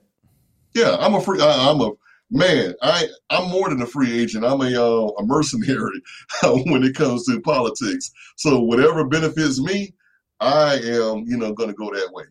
[0.74, 1.42] Yeah, I'm a free.
[1.42, 1.92] I, I'm a
[2.30, 2.76] man.
[2.82, 4.46] I I'm more than a free agent.
[4.46, 6.02] I'm a uh, a mercenary
[6.44, 8.12] when it comes to politics.
[8.36, 9.94] So whatever benefits me,
[10.40, 12.26] I am you know going to go that way.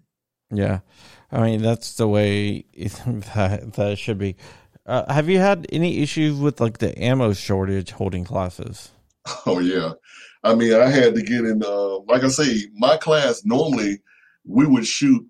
[0.50, 0.80] Yeah,
[1.32, 4.36] I mean that's the way that that should be.
[4.86, 8.90] Uh, have you had any issues with like the ammo shortage holding classes?
[9.46, 9.92] Oh yeah,
[10.44, 11.62] I mean, I had to get in.
[11.64, 14.00] Uh, like I say, my class normally
[14.44, 15.26] we would shoot.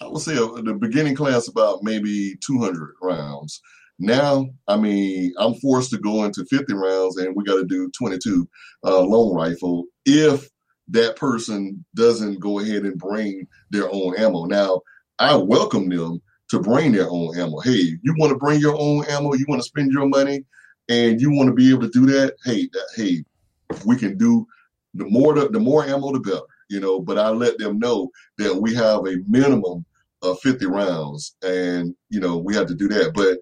[0.00, 3.60] I would say uh, the beginning class about maybe 200 rounds.
[3.98, 7.90] Now, I mean, I'm forced to go into 50 rounds, and we got to do
[7.96, 8.48] 22
[8.84, 10.48] uh, long rifle if
[10.88, 14.44] that person doesn't go ahead and bring their own ammo.
[14.44, 14.82] Now,
[15.18, 17.60] I welcome them to bring their own ammo.
[17.60, 19.34] Hey, you want to bring your own ammo?
[19.34, 20.44] You want to spend your money,
[20.88, 22.34] and you want to be able to do that?
[22.44, 23.24] Hey, that, hey,
[23.84, 24.46] we can do
[24.94, 28.10] the more the, the more ammo the better you know but i let them know
[28.38, 29.84] that we have a minimum
[30.22, 33.12] of 50 rounds and you know we have to do that.
[33.14, 33.38] But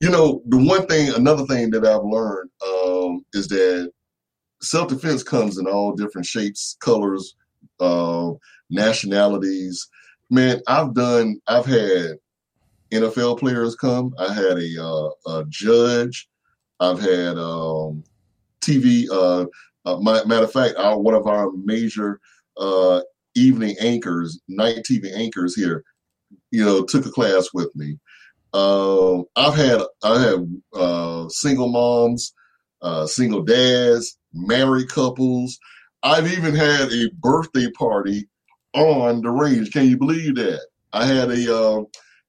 [0.00, 3.90] you know the one thing another thing that i've learned um, is that
[4.60, 7.36] self-defense comes in all different shapes colors
[7.80, 8.32] uh,
[8.70, 9.88] nationalities.
[10.30, 12.16] Man i've done i've had
[12.92, 14.14] nfl players come.
[14.18, 16.28] I had a, uh, a judge.
[16.80, 18.02] I've had um,
[18.60, 19.46] tv uh,
[19.84, 22.20] uh, matter of fact, our, one of our major
[22.56, 23.00] uh,
[23.34, 25.84] evening anchors, night TV anchors here,
[26.50, 27.98] you know, took a class with me.
[28.52, 32.32] Uh, I've had I have uh, single moms,
[32.82, 35.58] uh, single dads, married couples.
[36.02, 38.28] I've even had a birthday party
[38.74, 39.72] on the range.
[39.72, 40.60] Can you believe that?
[40.92, 41.82] I had a uh,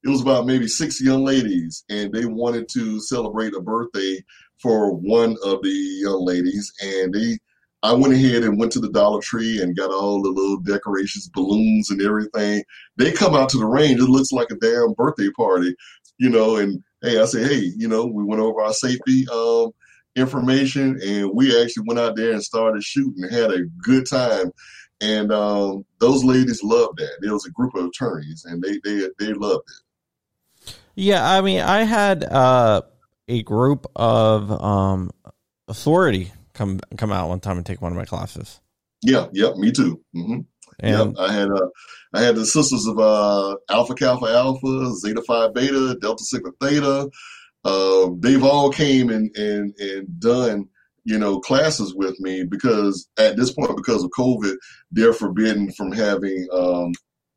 [0.04, 4.24] it was about maybe six young ladies, and they wanted to celebrate a birthday
[4.66, 7.38] for one of the young ladies, and they
[7.84, 11.30] I went ahead and went to the Dollar Tree and got all the little decorations,
[11.30, 12.64] balloons, and everything.
[12.98, 14.00] They come out to the range.
[14.00, 15.76] It looks like a damn birthday party,
[16.18, 16.56] you know.
[16.56, 19.70] And hey, I say, hey, you know, we went over our safety um,
[20.16, 23.24] information, and we actually went out there and started shooting.
[23.24, 24.52] And had a good time,
[25.00, 27.20] and um, those ladies loved that.
[27.22, 30.74] There was a group of attorneys, and they they they loved it.
[30.96, 32.82] Yeah, I mean, I had uh,
[33.28, 35.12] a group of um,
[35.68, 38.60] authority come come out one time and take one of my classes.
[39.02, 40.02] Yeah, yeah, me too.
[40.16, 40.40] Mm-hmm.
[40.80, 41.70] And yep, I had uh,
[42.14, 47.10] I had the sisters of uh, Alpha Kappa Alpha, Zeta Phi Beta, Delta Sigma Theta.
[47.64, 50.68] Uh, they've all came and and and done
[51.04, 54.56] you know classes with me because at this point because of COVID,
[54.92, 56.92] they're forbidden from having um,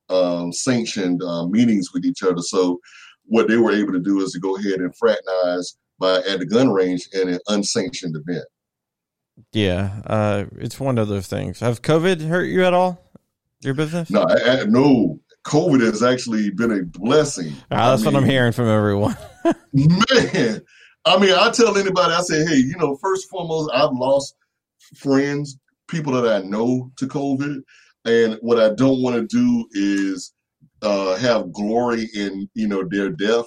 [0.09, 2.43] um, sanctioned uh, meetings with each other.
[2.43, 2.81] So
[3.29, 6.47] what they were able to do is to go ahead and fraternize by at the
[6.47, 8.45] gun range in an unsanctioned event.
[9.53, 11.61] Yeah, uh, it's one of those things.
[11.61, 13.01] Have COVID hurt you at all?
[13.61, 14.11] Your business?
[14.11, 15.21] No, I, I, no.
[15.45, 17.53] COVID has actually been a blessing.
[17.71, 19.17] Ah, that's I mean, what I'm hearing from everyone.
[19.73, 20.61] man,
[21.05, 24.35] I mean, I tell anybody, I say, hey, you know, first and foremost, I've lost
[24.97, 25.59] friends,
[25.89, 27.63] people that I know to COVID,
[28.05, 30.33] and what I don't want to do is
[30.83, 33.47] uh, have glory in you know their death.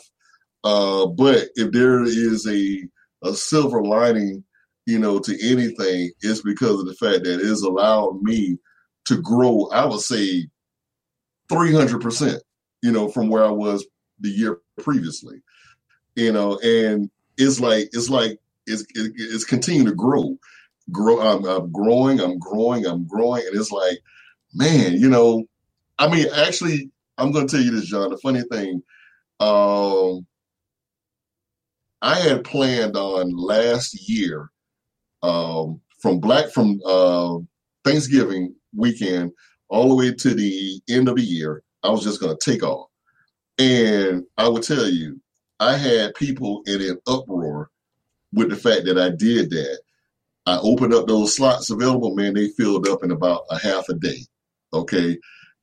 [0.63, 2.87] Uh, but if there is a
[3.23, 4.43] a silver lining
[4.85, 8.57] you know, to anything, it's because of the fact that it's allowed me
[9.05, 10.47] to grow, I would say
[11.49, 12.39] 300%,
[12.81, 13.85] you know, from where I was
[14.19, 15.41] the year previously,
[16.15, 20.37] you know, and it's like, it's like, it's, it's continuing to grow,
[20.91, 21.19] grow.
[21.19, 23.43] I'm, I'm growing, I'm growing, I'm growing.
[23.47, 23.99] And it's like,
[24.53, 25.45] man, you know,
[25.97, 28.81] I mean, actually, I'm going to tell you this, John, the funny thing,
[29.39, 30.25] um,
[32.01, 34.49] I had planned on last year
[35.21, 37.37] um, from Black from uh,
[37.85, 39.31] Thanksgiving weekend
[39.69, 41.63] all the way to the end of the year.
[41.83, 42.87] I was just going to take off.
[43.59, 45.21] And I will tell you,
[45.59, 47.69] I had people in an uproar
[48.33, 49.81] with the fact that I did that.
[50.47, 53.93] I opened up those slots available, man, they filled up in about a half a
[53.93, 54.25] day.
[54.73, 55.17] Okay.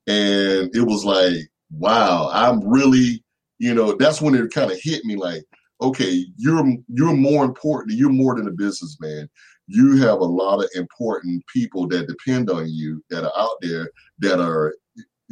[0.09, 1.37] And it was like,
[1.71, 3.23] wow, I'm really,
[3.59, 5.45] you know, that's when it kind of hit me like,
[5.83, 9.29] okay, you're you're more important, you're more than a businessman.
[9.67, 13.91] You have a lot of important people that depend on you that are out there
[14.21, 14.75] that are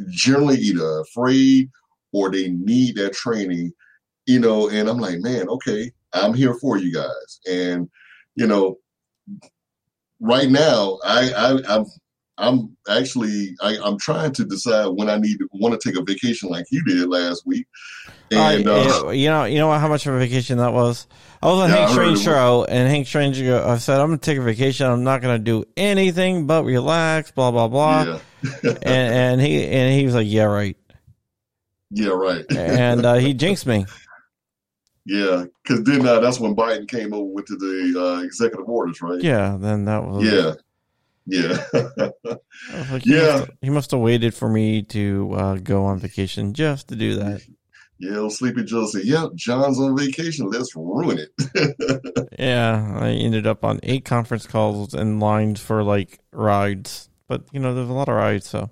[0.09, 1.71] generally either afraid
[2.13, 3.73] or they need that training,
[4.27, 7.39] you know, and I'm like, man, okay, I'm here for you guys.
[7.49, 7.89] And,
[8.35, 8.77] you know,
[10.19, 11.85] right now I, I I'm
[12.37, 16.03] I'm actually I, am trying to decide when I need to want to take a
[16.03, 17.65] vacation like you did last week.
[18.31, 21.07] And uh, you know, you know how much of a vacation that was.
[21.41, 24.37] I was on yeah, Hank Strange show, and Hank Strange I said, "I'm gonna take
[24.37, 24.85] a vacation.
[24.87, 28.03] I'm not gonna do anything but relax." Blah blah blah.
[28.03, 28.19] Yeah.
[28.63, 30.77] and, and he and he was like, "Yeah, right."
[31.89, 32.45] Yeah, right.
[32.51, 33.85] and uh, he jinxed me.
[35.09, 39.21] Yeah, because then uh, that's when Biden came over with the uh, executive orders, right?
[39.21, 40.55] Yeah, then that was yeah,
[41.27, 41.65] yeah,
[42.89, 43.39] like, he yeah.
[43.39, 47.15] Must he must have waited for me to uh, go on vacation just to do
[47.15, 47.41] that.
[47.99, 50.49] Yeah, Sleepy Joe said, "Yep, John's on vacation.
[50.49, 56.19] Let's ruin it." yeah, I ended up on eight conference calls and lines for like
[56.31, 58.69] rides, but you know, there's a lot of rides, so.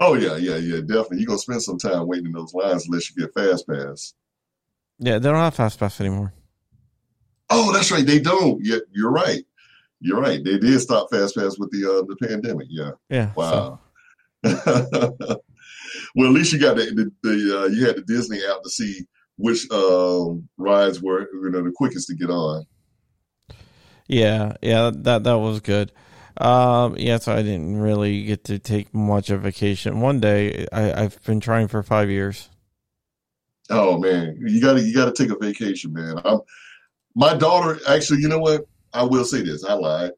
[0.00, 1.18] Oh yeah, yeah, yeah, definitely.
[1.18, 4.14] You're gonna spend some time waiting in those lines unless you get fast pass.
[4.98, 6.32] Yeah, they don't have fast pass anymore.
[7.50, 8.06] Oh, that's right.
[8.06, 8.64] They don't.
[8.64, 9.44] Yeah, you're right.
[10.00, 10.42] You're right.
[10.42, 12.68] They did stop fast pass with the uh, the pandemic.
[12.70, 12.92] Yeah.
[13.08, 13.32] Yeah.
[13.34, 13.80] Wow.
[14.44, 14.60] So.
[16.14, 18.70] well, at least you got the, the, the uh, you had the Disney app to
[18.70, 19.06] see
[19.40, 22.66] which um, rides were you know the quickest to get on.
[24.06, 25.92] Yeah, yeah, that that was good.
[26.36, 30.00] Um, yeah, so I didn't really get to take much of vacation.
[30.00, 32.48] One day, I, I've been trying for five years.
[33.68, 36.20] Oh man, you gotta you gotta take a vacation, man.
[36.24, 36.40] I'm,
[37.14, 38.66] my daughter actually, you know what?
[38.92, 39.64] I will say this.
[39.64, 40.12] I lied.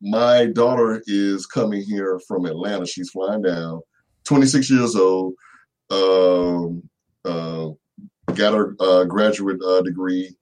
[0.00, 2.86] My daughter is coming here from Atlanta.
[2.86, 3.80] She's flying down.
[4.24, 5.34] 26 years old.
[5.90, 6.82] Um,
[7.24, 7.68] uh,
[8.34, 10.34] got her uh, graduate uh, degree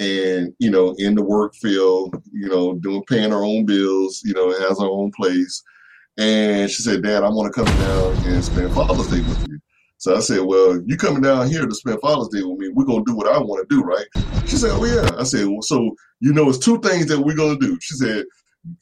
[0.00, 4.32] and you know in the work field you know doing paying her own bills you
[4.32, 5.62] know has her own place
[6.18, 9.58] and she said dad i want to come down and spend father's day with you
[10.00, 12.84] so i said well you coming down here to spend father's day with me we're
[12.84, 14.06] going to do what i want to do right?
[14.46, 15.08] She said oh yeah.
[15.16, 17.78] I said well, so you know it's two things that we're going to do.
[17.80, 18.24] She said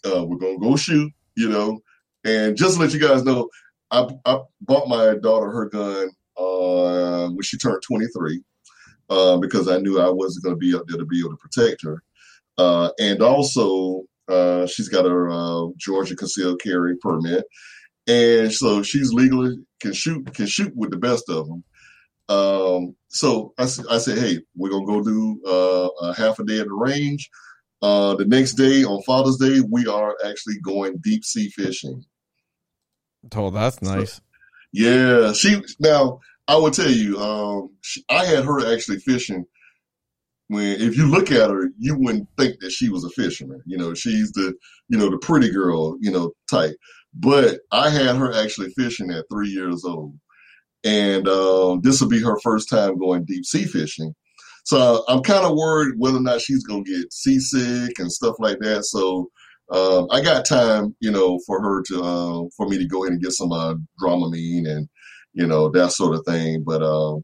[0.07, 1.81] uh, we're going to go shoot you know?
[2.25, 3.49] And just to let you guys know
[3.91, 8.43] i, I bought my daughter her gun uh, when she turned 23
[9.09, 11.37] uh, because I knew I wasn't going to be up there to be able to
[11.37, 12.03] protect her.
[12.59, 17.45] Uh, and also, uh, she's got her uh, Georgia concealed carry permit,
[18.09, 21.65] and so she's legally can shoot can shoot with the best of them.
[22.29, 26.59] Um, so I, I said, hey, we're gonna go do uh, a half a day
[26.59, 27.31] at the range.
[27.81, 32.05] Uh, the next day on Father's Day, we are actually going deep sea fishing.
[33.35, 34.15] Oh, that's nice.
[34.15, 34.23] So,
[34.73, 39.45] yeah, she now I will tell you, um, she, I had her actually fishing.
[40.49, 43.63] When if you look at her, you wouldn't think that she was a fisherman.
[43.67, 44.55] You know, she's the
[44.89, 46.75] you know the pretty girl, you know, type.
[47.15, 50.15] But I had her actually fishing at three years old,
[50.85, 54.15] and um, this will be her first time going deep sea fishing.
[54.65, 58.59] So I'm kind of worried whether or not she's gonna get seasick and stuff like
[58.61, 58.85] that.
[58.85, 59.31] So
[59.71, 63.15] um, I got time, you know, for her to uh, for me to go ahead
[63.15, 64.89] and get some uh, Dramamine and
[65.39, 66.65] you know, that sort of thing.
[66.65, 66.81] But,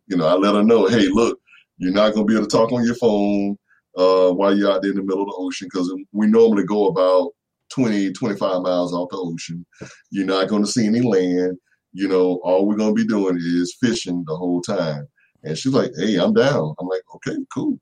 [0.06, 1.38] you know, I let her know, hey, look,
[1.78, 3.56] you're not going to be able to talk on your phone
[3.96, 6.86] uh, while you're out there in the middle of the ocean because we normally go
[6.86, 7.32] about
[7.70, 9.64] 20, 25 miles off the ocean.
[10.10, 11.58] You're not going to see any land.
[11.92, 15.06] You know, all we're going to be doing is fishing the whole time.
[15.42, 16.74] And she's like, hey, I'm down.
[16.78, 17.78] I'm like, okay, cool.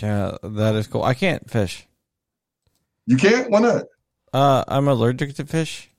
[0.00, 1.02] Yeah, that is cool.
[1.02, 1.86] I can't fish.
[3.06, 3.50] You can't?
[3.50, 3.84] Why not?
[4.32, 5.90] Uh, I'm allergic to fish.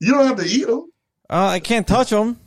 [0.00, 0.90] You don't have to eat them.
[1.28, 2.38] Uh, I can't touch them.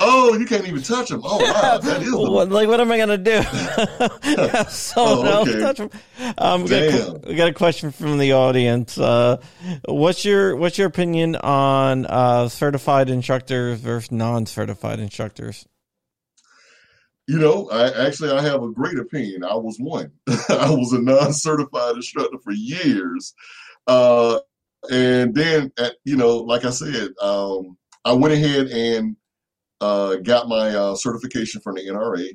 [0.00, 1.20] Oh, you can't even touch them.
[1.24, 1.78] Oh, wow.
[1.82, 3.42] That is what, like, what am I gonna do?
[4.68, 5.60] Someone oh, okay.
[5.60, 5.90] touch them.
[6.36, 8.98] Um, we, got a, we got a question from the audience.
[8.98, 9.40] Uh,
[9.86, 15.66] what's your What's your opinion on uh, certified instructors versus non-certified instructors?
[17.28, 19.44] You know, I actually I have a great opinion.
[19.44, 20.10] I was one.
[20.26, 23.32] I was a non-certified instructor for years.
[23.86, 24.40] Uh,
[24.90, 29.16] and then, at, you know, like I said, um, I went ahead and
[29.80, 32.28] uh, got my uh, certification from the NRA.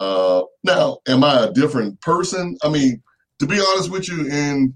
[0.00, 2.56] Uh, now, am I a different person?
[2.62, 3.02] I mean,
[3.40, 4.74] to be honest with you, and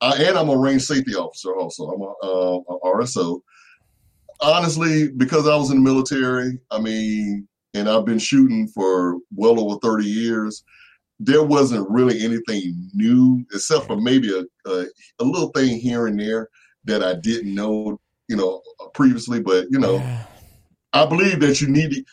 [0.00, 1.84] I, and I'm a range safety officer also.
[1.84, 3.40] I'm a, uh, a RSO.
[4.40, 9.60] Honestly, because I was in the military, I mean, and I've been shooting for well
[9.60, 10.64] over 30 years,
[11.20, 14.86] there wasn't really anything new except for maybe a, a,
[15.20, 16.48] a little thing here and there
[16.84, 18.62] that I didn't know, you know,
[18.94, 19.40] previously.
[19.40, 20.24] But you know, Yeah.
[20.92, 22.04] I believe that you need to,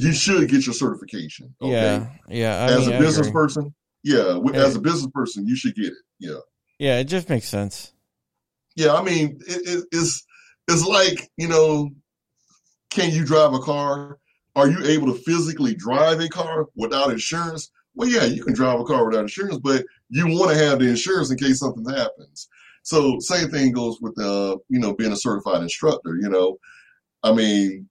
[0.00, 1.54] you should get your certification.
[1.60, 1.70] Okay?
[1.72, 2.56] Yeah, yeah.
[2.66, 3.74] I as mean, a business person,
[4.04, 4.64] yeah, Yeah.
[4.64, 5.92] as a business person, you should get it.
[6.20, 6.38] Yeah,
[6.78, 7.92] Yeah, it just makes sense.
[8.76, 8.94] yeah.
[8.94, 10.24] I mean, it, it, it's
[10.68, 11.90] it's like you know,
[12.90, 14.18] can you drive a car?
[14.56, 17.70] Are you able to physically drive a car without insurance?
[17.94, 20.88] Well, yeah, you can drive a car without insurance, but you want to have the
[20.88, 22.48] insurance in case something happens.
[22.82, 26.16] So same thing goes with uh, you know, being a certified instructor.
[26.20, 26.58] You know,
[27.22, 27.88] I mean,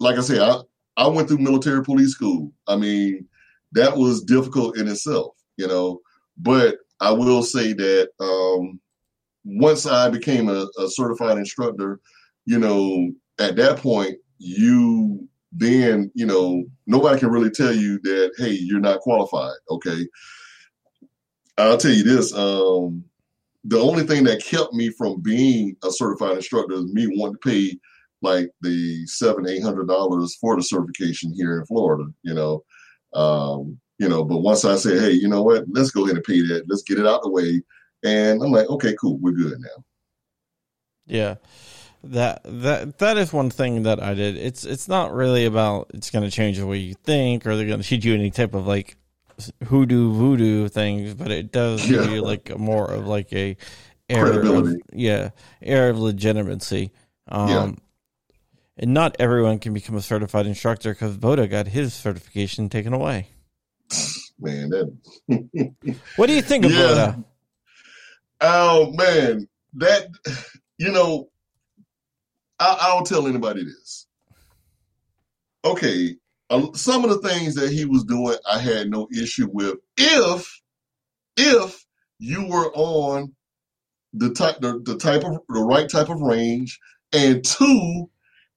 [0.00, 0.60] like I said, I
[0.96, 2.52] I went through military police school.
[2.68, 3.26] I mean,
[3.72, 6.00] that was difficult in itself, you know.
[6.38, 8.80] But I will say that um,
[9.44, 12.00] once I became a, a certified instructor,
[12.46, 18.32] you know, at that point, you then, you know, nobody can really tell you that,
[18.36, 19.54] hey, you're not qualified.
[19.70, 20.06] Okay.
[21.56, 22.34] I'll tell you this.
[22.34, 23.04] Um,
[23.62, 27.48] the only thing that kept me from being a certified instructor is me wanting to
[27.48, 27.78] pay
[28.24, 32.64] like the seven, eight hundred dollars for the certification here in Florida, you know.
[33.12, 36.24] Um, you know, but once I said, hey, you know what, let's go ahead and
[36.24, 37.62] pay that, let's get it out the way.
[38.02, 39.84] And I'm like, okay, cool, we're good now.
[41.06, 41.36] Yeah.
[42.02, 44.36] That that that is one thing that I did.
[44.36, 47.66] It's it's not really about it's going to change the way you think or they're
[47.66, 48.96] going to teach you any type of like
[49.68, 53.56] hoodoo voodoo things, but it does give you like more of like a
[54.10, 54.82] air of, Credibility.
[54.92, 55.30] yeah,
[55.62, 56.90] air of legitimacy.
[57.28, 57.72] Um Yeah.
[58.76, 63.28] And not everyone can become a certified instructor because Voda got his certification taken away.
[64.38, 64.96] Man, that
[66.16, 66.86] What do you think of Yeah.
[66.86, 67.24] Voda?
[68.40, 70.08] Oh man, that
[70.78, 71.30] you know,
[72.58, 74.06] I, I'll tell anybody this.
[75.64, 76.16] Okay,
[76.50, 79.76] uh, some of the things that he was doing, I had no issue with.
[79.96, 80.60] If
[81.36, 81.86] if
[82.18, 83.34] you were on
[84.12, 86.80] the type the, the type of the right type of range,
[87.12, 88.10] and two,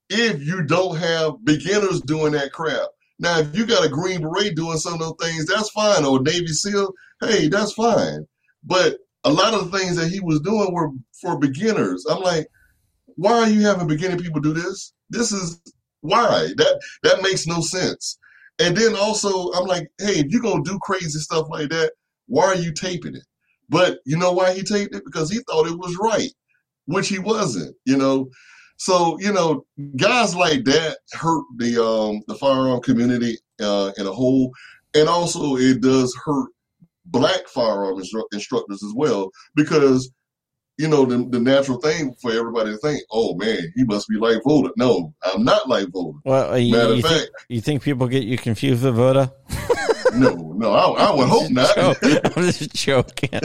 [0.09, 2.87] if you don't have beginners doing that crap.
[3.19, 6.05] Now, if you got a Green Beret doing some of those things, that's fine.
[6.05, 8.25] Or Navy SEAL, hey, that's fine.
[8.63, 12.05] But a lot of the things that he was doing were for beginners.
[12.09, 12.47] I'm like,
[13.15, 14.93] why are you having beginning people do this?
[15.09, 15.59] This is
[16.01, 18.17] why that that makes no sense.
[18.59, 21.93] And then also, I'm like, hey, if you're gonna do crazy stuff like that,
[22.27, 23.23] why are you taping it?
[23.69, 25.03] But you know why he taped it?
[25.03, 26.31] Because he thought it was right,
[26.85, 27.75] which he wasn't.
[27.85, 28.29] You know,
[28.77, 29.65] so you know,
[29.95, 34.53] guys like that hurt the um the firearm community uh, in a whole,
[34.95, 36.49] and also it does hurt
[37.05, 40.11] black firearm instru- instructors as well because
[40.77, 44.17] you know the, the natural thing for everybody to think, oh man, he must be
[44.17, 44.71] like Voda.
[44.77, 46.19] No, I'm not like Voda.
[46.23, 49.33] Well, you, Matter you of think, fact, you think people get you confused with Voda?
[50.15, 51.75] no, no, I, I would hope not.
[52.37, 53.29] I'm just joking.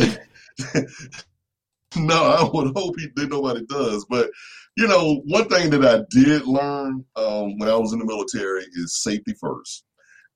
[1.96, 4.04] no, I would hope he, that nobody does.
[4.04, 4.30] But
[4.76, 8.64] you know, one thing that I did learn um, when I was in the military
[8.72, 9.84] is safety first.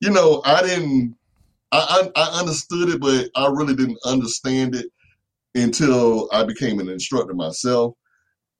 [0.00, 1.16] You know, I didn't,
[1.72, 4.86] I, I, I understood it, but I really didn't understand it
[5.54, 7.94] until I became an instructor myself.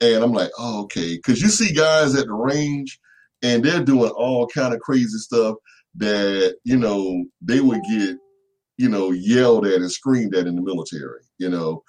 [0.01, 2.99] And I'm like, oh, okay, because you see guys at the range,
[3.43, 5.55] and they're doing all kind of crazy stuff
[5.95, 8.17] that you know they would get,
[8.77, 11.21] you know, yelled at and screamed at in the military.
[11.37, 11.83] You know,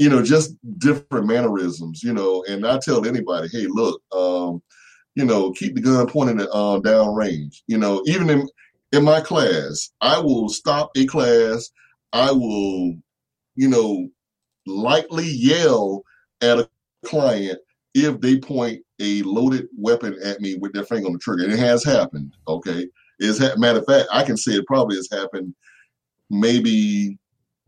[0.00, 4.62] you know, just different mannerisms, you know, and I tell anybody, hey, look, um,
[5.14, 7.62] you know, keep the gun pointed uh, down range.
[7.66, 8.48] You know, even in
[8.92, 11.70] in my class, I will stop a class.
[12.14, 12.94] I will,
[13.56, 14.08] you know,
[14.66, 16.02] lightly yell
[16.40, 16.70] at a
[17.04, 17.58] client
[17.94, 21.44] if they point a loaded weapon at me with their finger on the trigger.
[21.44, 22.32] And it has happened.
[22.48, 22.88] Okay,
[23.18, 25.54] it's ha- matter of fact, I can say it probably has happened
[26.30, 27.18] maybe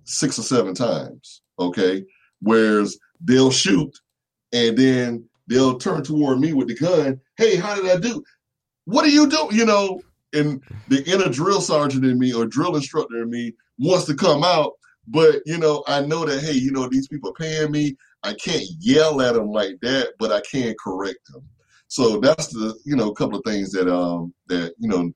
[0.05, 1.43] six or seven times.
[1.59, 2.03] Okay,
[2.43, 3.97] whereas they'll shoot
[4.53, 7.20] and then they'll turn toward me with the gun.
[7.36, 8.22] Hey, how did I do?
[8.84, 9.57] What are you doing?
[9.57, 14.07] You know, and the inner drill sergeant in me or drill instructor in me wants
[14.07, 14.72] to come out,
[15.09, 17.97] but you know, I know that hey, you know, these people are paying me.
[18.22, 21.43] I can't yell at them like that, but I can correct them.
[21.88, 25.12] So that's the you know a couple of things that um that you know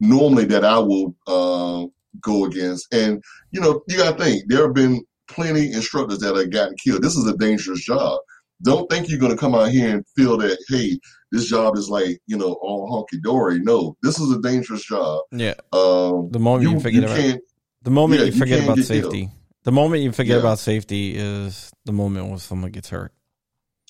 [0.00, 1.86] normally that I will uh,
[2.20, 2.92] go against.
[2.92, 6.74] And you know, you got to think there have been plenty instructors that have gotten
[6.82, 7.02] killed.
[7.02, 8.18] This is a dangerous job.
[8.62, 10.98] Don't think you're going to come out here and feel that hey,
[11.30, 13.60] this job is like you know all honky dory.
[13.60, 15.22] No, this is a dangerous job.
[15.30, 15.54] Yeah.
[15.72, 17.40] Um, The moment you, forget about
[17.82, 19.30] the moment yeah, you you forget can't about safety,
[19.62, 20.40] The moment you forget Yeah.
[20.40, 23.12] about safety is the moment when someone gets hurt.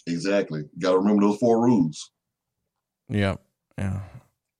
[0.07, 0.61] Exactly.
[0.74, 2.11] You Got to remember those four rules.
[3.09, 3.36] Yeah,
[3.78, 4.01] yeah.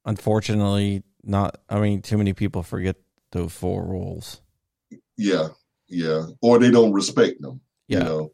[0.07, 1.61] Unfortunately, not.
[1.68, 2.97] I mean, too many people forget
[3.33, 4.41] those four rules.
[5.18, 5.49] Yeah,
[5.89, 6.26] yeah.
[6.43, 7.61] Or they don't respect them.
[7.89, 7.99] Yeah.
[7.99, 8.32] You know,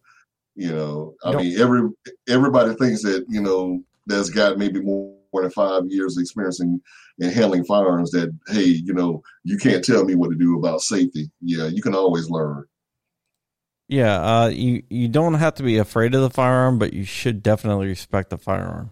[0.56, 1.14] you know.
[1.24, 1.88] I Don't- mean, every
[2.28, 6.80] everybody thinks that you know that's got maybe more than five years experience in,
[7.18, 8.10] in handling firearms.
[8.10, 11.30] That hey, you know, you can't tell me what to do about safety.
[11.40, 12.64] Yeah, you can always learn.
[13.88, 17.42] Yeah, uh, you you don't have to be afraid of the firearm, but you should
[17.42, 18.90] definitely respect the firearm.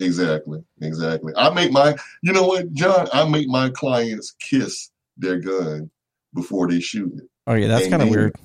[0.00, 1.32] Exactly, exactly.
[1.36, 3.08] I make my, you know what, John?
[3.12, 5.90] I make my clients kiss their gun
[6.34, 7.24] before they shoot it.
[7.48, 8.36] Oh yeah, that's kind of weird.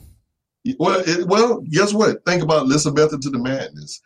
[0.80, 2.24] Well, it, well, guess what?
[2.26, 4.02] Think about method to the madness.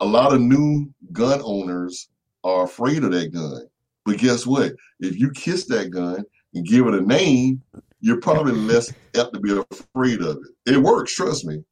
[0.00, 2.08] A lot of new gun owners
[2.44, 3.66] are afraid of that gun,
[4.04, 4.72] but guess what?
[5.00, 6.22] If you kiss that gun
[6.54, 7.62] and give it a name,
[8.00, 10.74] you're probably less apt to be afraid of it.
[10.74, 11.64] It works, trust me.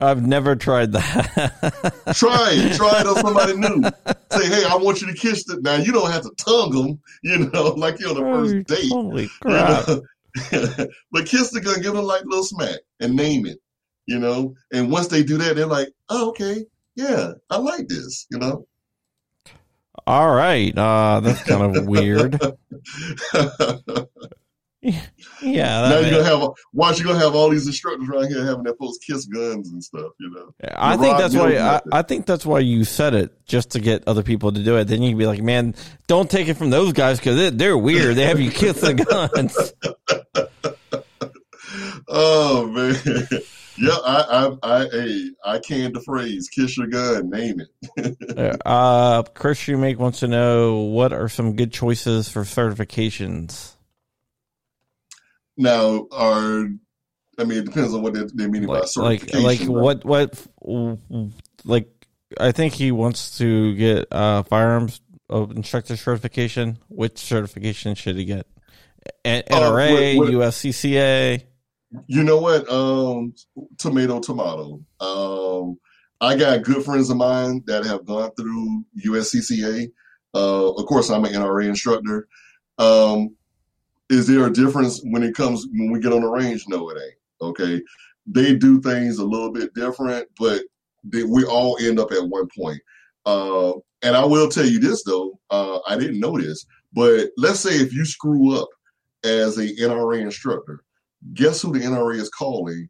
[0.00, 1.94] I've never tried that.
[2.14, 2.76] Try it.
[2.76, 3.82] Try it on somebody new.
[4.32, 5.62] Say, hey, I want you to kiss it.
[5.62, 8.90] Now you don't have to tongue them, you know, like you're on the first date.
[8.90, 9.88] Holy you crap!
[9.88, 10.02] know?
[11.10, 13.58] but kiss the gun, give a like little smack, and name it.
[14.06, 16.64] You know, and once they do that, they're like, "Oh, okay,
[16.94, 18.66] yeah, I like this." You know.
[20.06, 22.38] All right, uh, that's kind of weird.
[25.42, 26.98] Yeah, now you're gonna have watch.
[26.98, 30.12] You're gonna have all these instructors around here having their folks kiss guns and stuff.
[30.18, 30.54] You know.
[30.74, 31.80] I think that's why I.
[31.92, 34.84] I think that's why you said it just to get other people to do it.
[34.84, 35.74] Then you can be like, man,
[36.06, 38.16] don't take it from those guys because they're, they're weird.
[38.16, 39.74] They have you kiss the guns.
[42.08, 43.28] Oh man.
[43.76, 48.56] Yeah, I, I, I, hey, I canned the phrase "kiss your gun," name it.
[48.64, 53.73] uh, Chris Shoemake wants to know what are some good choices for certifications.
[55.56, 56.68] Now, are
[57.38, 59.42] I mean, it depends on what they, they mean by Like, like, certification.
[59.42, 60.04] like right?
[60.04, 60.98] what, what,
[61.64, 61.88] like,
[62.38, 65.00] I think he wants to get uh, firearms
[65.30, 66.78] instructor certification.
[66.88, 68.46] Which certification should he get?
[69.24, 71.42] N- Uh, NRA, what- what- USCCA.
[72.08, 72.68] You know what?
[72.70, 73.34] Um,
[73.78, 74.80] tomato, tomato.
[75.00, 75.78] Um,
[76.20, 79.88] I got good friends of mine that have gone through USCCA.
[80.34, 82.26] Uh, of course, I'm an NRA instructor.
[82.78, 83.36] Um,
[84.10, 86.64] is there a difference when it comes when we get on the range?
[86.68, 87.14] No, it ain't.
[87.40, 87.82] Okay,
[88.26, 90.62] they do things a little bit different, but
[91.04, 92.80] they, we all end up at one point.
[93.26, 97.60] Uh, and I will tell you this though, uh, I didn't know this, but let's
[97.60, 98.68] say if you screw up
[99.24, 100.84] as a NRA instructor,
[101.32, 102.88] guess who the NRA is calling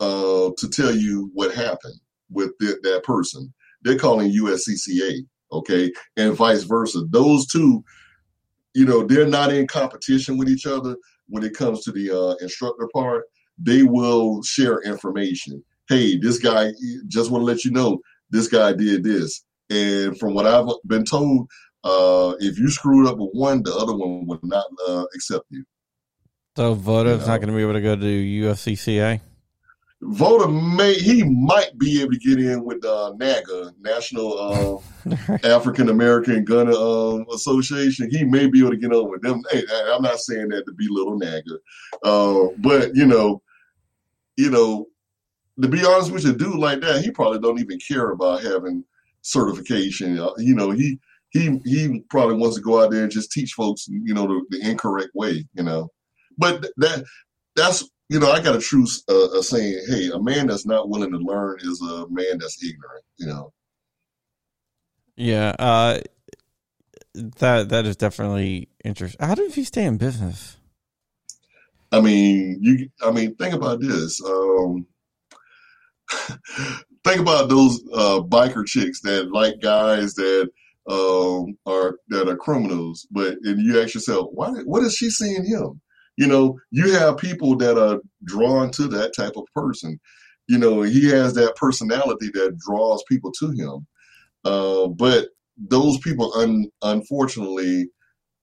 [0.00, 2.00] uh, to tell you what happened
[2.30, 3.52] with th- that person?
[3.82, 7.02] They're calling USCCA, okay, and vice versa.
[7.10, 7.84] Those two,
[8.76, 10.98] you know, they're not in competition with each other
[11.28, 13.24] when it comes to the uh, instructor part.
[13.56, 15.64] They will share information.
[15.88, 16.72] Hey, this guy,
[17.08, 19.42] just want to let you know, this guy did this.
[19.70, 21.48] And from what I've been told,
[21.84, 25.64] uh, if you screwed up with one, the other one would not uh, accept you.
[26.54, 29.20] So Voda's You not going to be able to go to USCCA.
[30.08, 35.88] Voda may he might be able to get in with uh, NAGA, National uh, African
[35.88, 38.10] American Gun um, Association.
[38.10, 39.42] He may be able to get on with them.
[39.50, 41.58] Hey, I- I'm not saying that to belittle NAGA,
[42.04, 43.42] uh, but you know,
[44.36, 44.86] you know,
[45.60, 48.84] to be honest with you, dude like that, he probably don't even care about having
[49.22, 50.18] certification.
[50.18, 50.98] Uh, you know, he
[51.30, 54.44] he he probably wants to go out there and just teach folks, you know, the,
[54.50, 55.44] the incorrect way.
[55.54, 55.88] You know,
[56.38, 57.04] but th- that
[57.56, 59.84] that's you know, I got a true uh, a saying.
[59.88, 63.04] Hey, a man that's not willing to learn is a man that's ignorant.
[63.16, 63.52] You know.
[65.16, 66.00] Yeah, uh,
[67.14, 69.26] that that is definitely interesting.
[69.26, 70.56] How did he stay in business?
[71.90, 72.88] I mean, you.
[73.02, 74.22] I mean, think about this.
[74.22, 74.86] Um,
[77.04, 80.48] think about those uh, biker chicks that like guys that
[80.88, 84.50] um, are that are criminals, but and you ask yourself, why?
[84.64, 85.80] What is she seeing him?
[86.16, 90.00] You know, you have people that are drawn to that type of person.
[90.48, 93.86] You know, he has that personality that draws people to him.
[94.44, 97.88] Uh, but those people, un- unfortunately,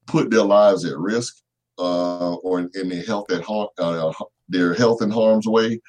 [0.07, 1.36] put their lives at risk
[1.80, 4.11] uh, or in, their health at uh,
[4.49, 5.80] their health in harm's way.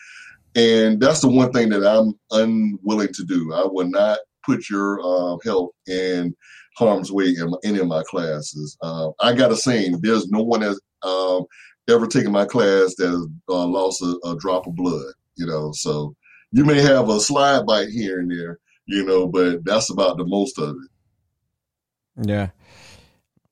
[0.54, 3.52] And that's the one thing that I'm unwilling to do.
[3.52, 6.34] I will not put your uh, health in
[6.76, 8.76] harm's way in any of my classes.
[8.82, 11.44] Uh, I got a saying: there's no one that's um,
[11.88, 15.12] ever taken my class that uh, lost a, a drop of blood.
[15.36, 16.14] You know, so
[16.52, 20.24] you may have a slide bite here and there, you know, but that's about the
[20.24, 22.28] most of it.
[22.28, 22.50] Yeah.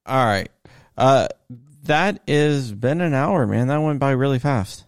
[0.06, 0.50] All right.
[0.96, 1.28] Uh,
[1.84, 3.68] that is been an hour, man.
[3.68, 4.84] That went by really fast.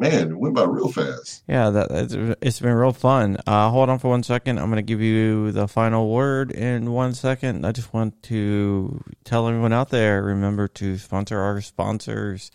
[0.00, 1.42] Man, it went by real fast.
[1.46, 3.36] Yeah, that it's, it's been real fun.
[3.46, 4.58] Uh, hold on for one second.
[4.58, 7.66] I'm going to give you the final word in one second.
[7.66, 12.50] I just want to tell everyone out there remember to sponsor our sponsors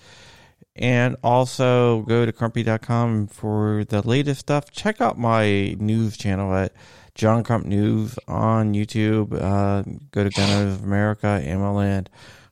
[0.75, 4.71] and also go to crumpy.com for the latest stuff.
[4.71, 6.73] Check out my news channel at
[7.13, 9.39] John Crump News on YouTube.
[9.39, 12.07] Uh, go to Gun Owners of America, AmmoLand,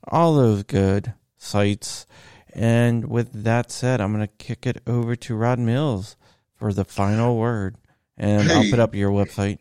[0.07, 2.05] all those good sites.
[2.54, 6.16] And with that said, I'm going to kick it over to Rod Mills
[6.56, 7.78] for the final word.
[8.18, 9.58] And I'll put up your website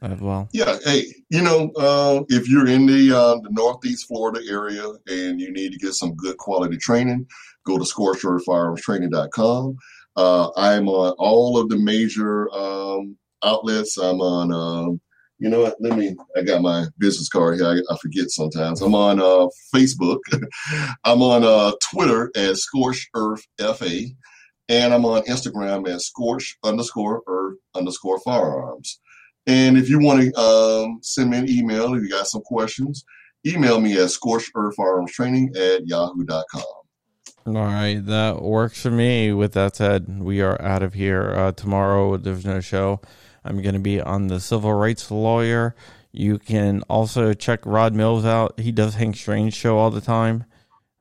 [0.00, 0.48] as well.
[0.52, 5.40] Yeah, hey, you know, uh, if you're in the uh, the Northeast Florida area and
[5.40, 7.26] you need to get some good quality training,
[7.66, 9.76] go to scorchearthfirearmstraining.com.
[10.16, 13.96] Uh, I'm on all of the major um, outlets.
[13.96, 15.00] I'm on, um,
[15.40, 15.76] you know what?
[15.80, 16.14] Let me.
[16.36, 17.66] I got my business card here.
[17.66, 18.82] I, I forget sometimes.
[18.82, 20.18] I'm on uh, Facebook.
[21.04, 24.02] I'm on uh, Twitter at Scorch Earth FA,
[24.68, 29.00] and I'm on Instagram at Scorch underscore Earth underscore Firearms.
[29.46, 33.02] And if you want to um, send me an email, if you got some questions,
[33.46, 36.62] email me at Scorch Earth Firearms Training at yahoo.com.
[37.46, 39.32] All right, that works for me.
[39.32, 41.32] With that said, we are out of here.
[41.34, 43.00] Uh, tomorrow, there's no show.
[43.44, 45.74] I'm going to be on the civil rights lawyer.
[46.12, 48.58] You can also check Rod Mills out.
[48.58, 50.44] He does Hank Strange show all the time,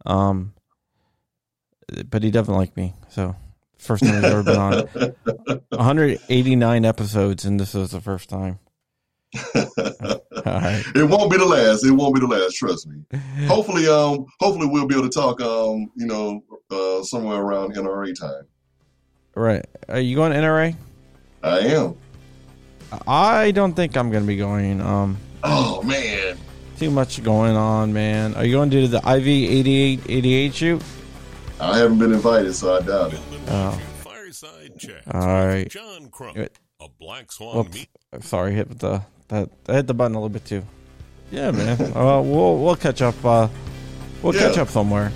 [0.05, 0.53] um,
[2.09, 2.93] but he doesn't like me.
[3.09, 3.35] So
[3.77, 4.87] first time he's ever been on.
[5.69, 8.59] 189 episodes, and this is the first time.
[10.45, 10.83] Right.
[10.95, 11.85] It won't be the last.
[11.85, 12.55] It won't be the last.
[12.55, 13.03] Trust me.
[13.45, 18.17] Hopefully, um, hopefully we'll be able to talk, um, you know, uh, somewhere around NRA
[18.19, 18.43] time.
[19.35, 19.65] Right.
[19.87, 20.75] Are you going to NRA?
[21.43, 21.95] I am.
[23.07, 24.81] I don't think I'm going to be going.
[24.81, 26.37] Um, Oh man,
[26.77, 28.35] Too much going on, man.
[28.35, 30.81] Are you going to do the IV 8888 shoot?
[31.61, 33.19] I haven't been invited, so I doubt it.
[33.47, 33.81] Oh.
[34.03, 35.03] Fireside Chat.
[35.13, 35.69] All right.
[35.69, 36.51] John Crump, Good.
[36.81, 37.73] a Black Swan Whoops.
[37.73, 37.89] meat.
[38.21, 40.63] Sorry, hit the that I hit the button a little bit too.
[41.31, 41.79] Yeah, man.
[41.95, 43.15] uh, we'll we'll catch up.
[43.23, 43.47] Uh,
[44.21, 44.47] we'll Yeah.
[44.49, 45.11] catch up somewhere.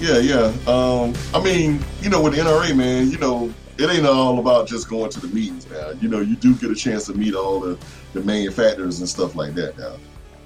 [0.00, 0.52] Yeah, yeah.
[0.66, 4.68] Um, I mean, you know, with the NRA, man, you know, it ain't all about
[4.68, 5.98] just going to the meetings, man.
[6.00, 7.78] You know, you do get a chance to meet all the,
[8.12, 9.96] the manufacturers and stuff like that now.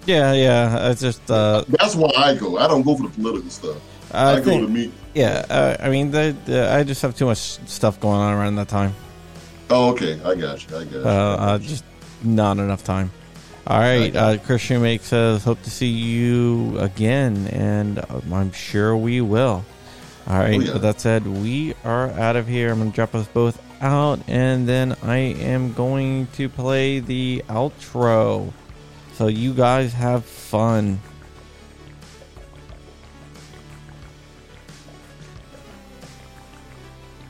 [0.06, 0.90] Yeah, yeah.
[0.90, 2.58] It's just uh, That's why I go.
[2.58, 3.76] I don't go for the political stuff.
[4.12, 4.92] I, I go to meet.
[5.14, 5.44] yeah.
[5.50, 8.68] Uh, I mean, the, the, I just have too much stuff going on around that
[8.68, 8.94] time.
[9.68, 10.14] Oh, okay.
[10.24, 10.76] I got you.
[10.76, 11.02] I got you.
[11.04, 11.84] Uh, uh just
[12.22, 13.10] not enough time.
[13.66, 18.02] All right, uh, Chris Shoemake says, "Hope to see you again," and
[18.32, 19.62] I'm sure we will.
[20.28, 20.56] All right.
[20.56, 20.72] Oh, yeah.
[20.74, 22.70] With that said, we are out of here.
[22.70, 28.52] I'm gonna drop us both out, and then I am going to play the outro.
[29.14, 31.00] So you guys have fun.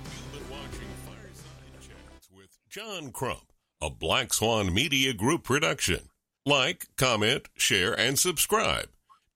[0.04, 6.08] You've been watching Fireside Chats with John Crump, a Black Swan Media Group production.
[6.44, 8.88] Like, comment, share, and subscribe.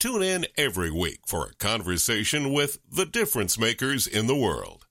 [0.03, 4.82] Tune in every week for a conversation with the difference makers in the world.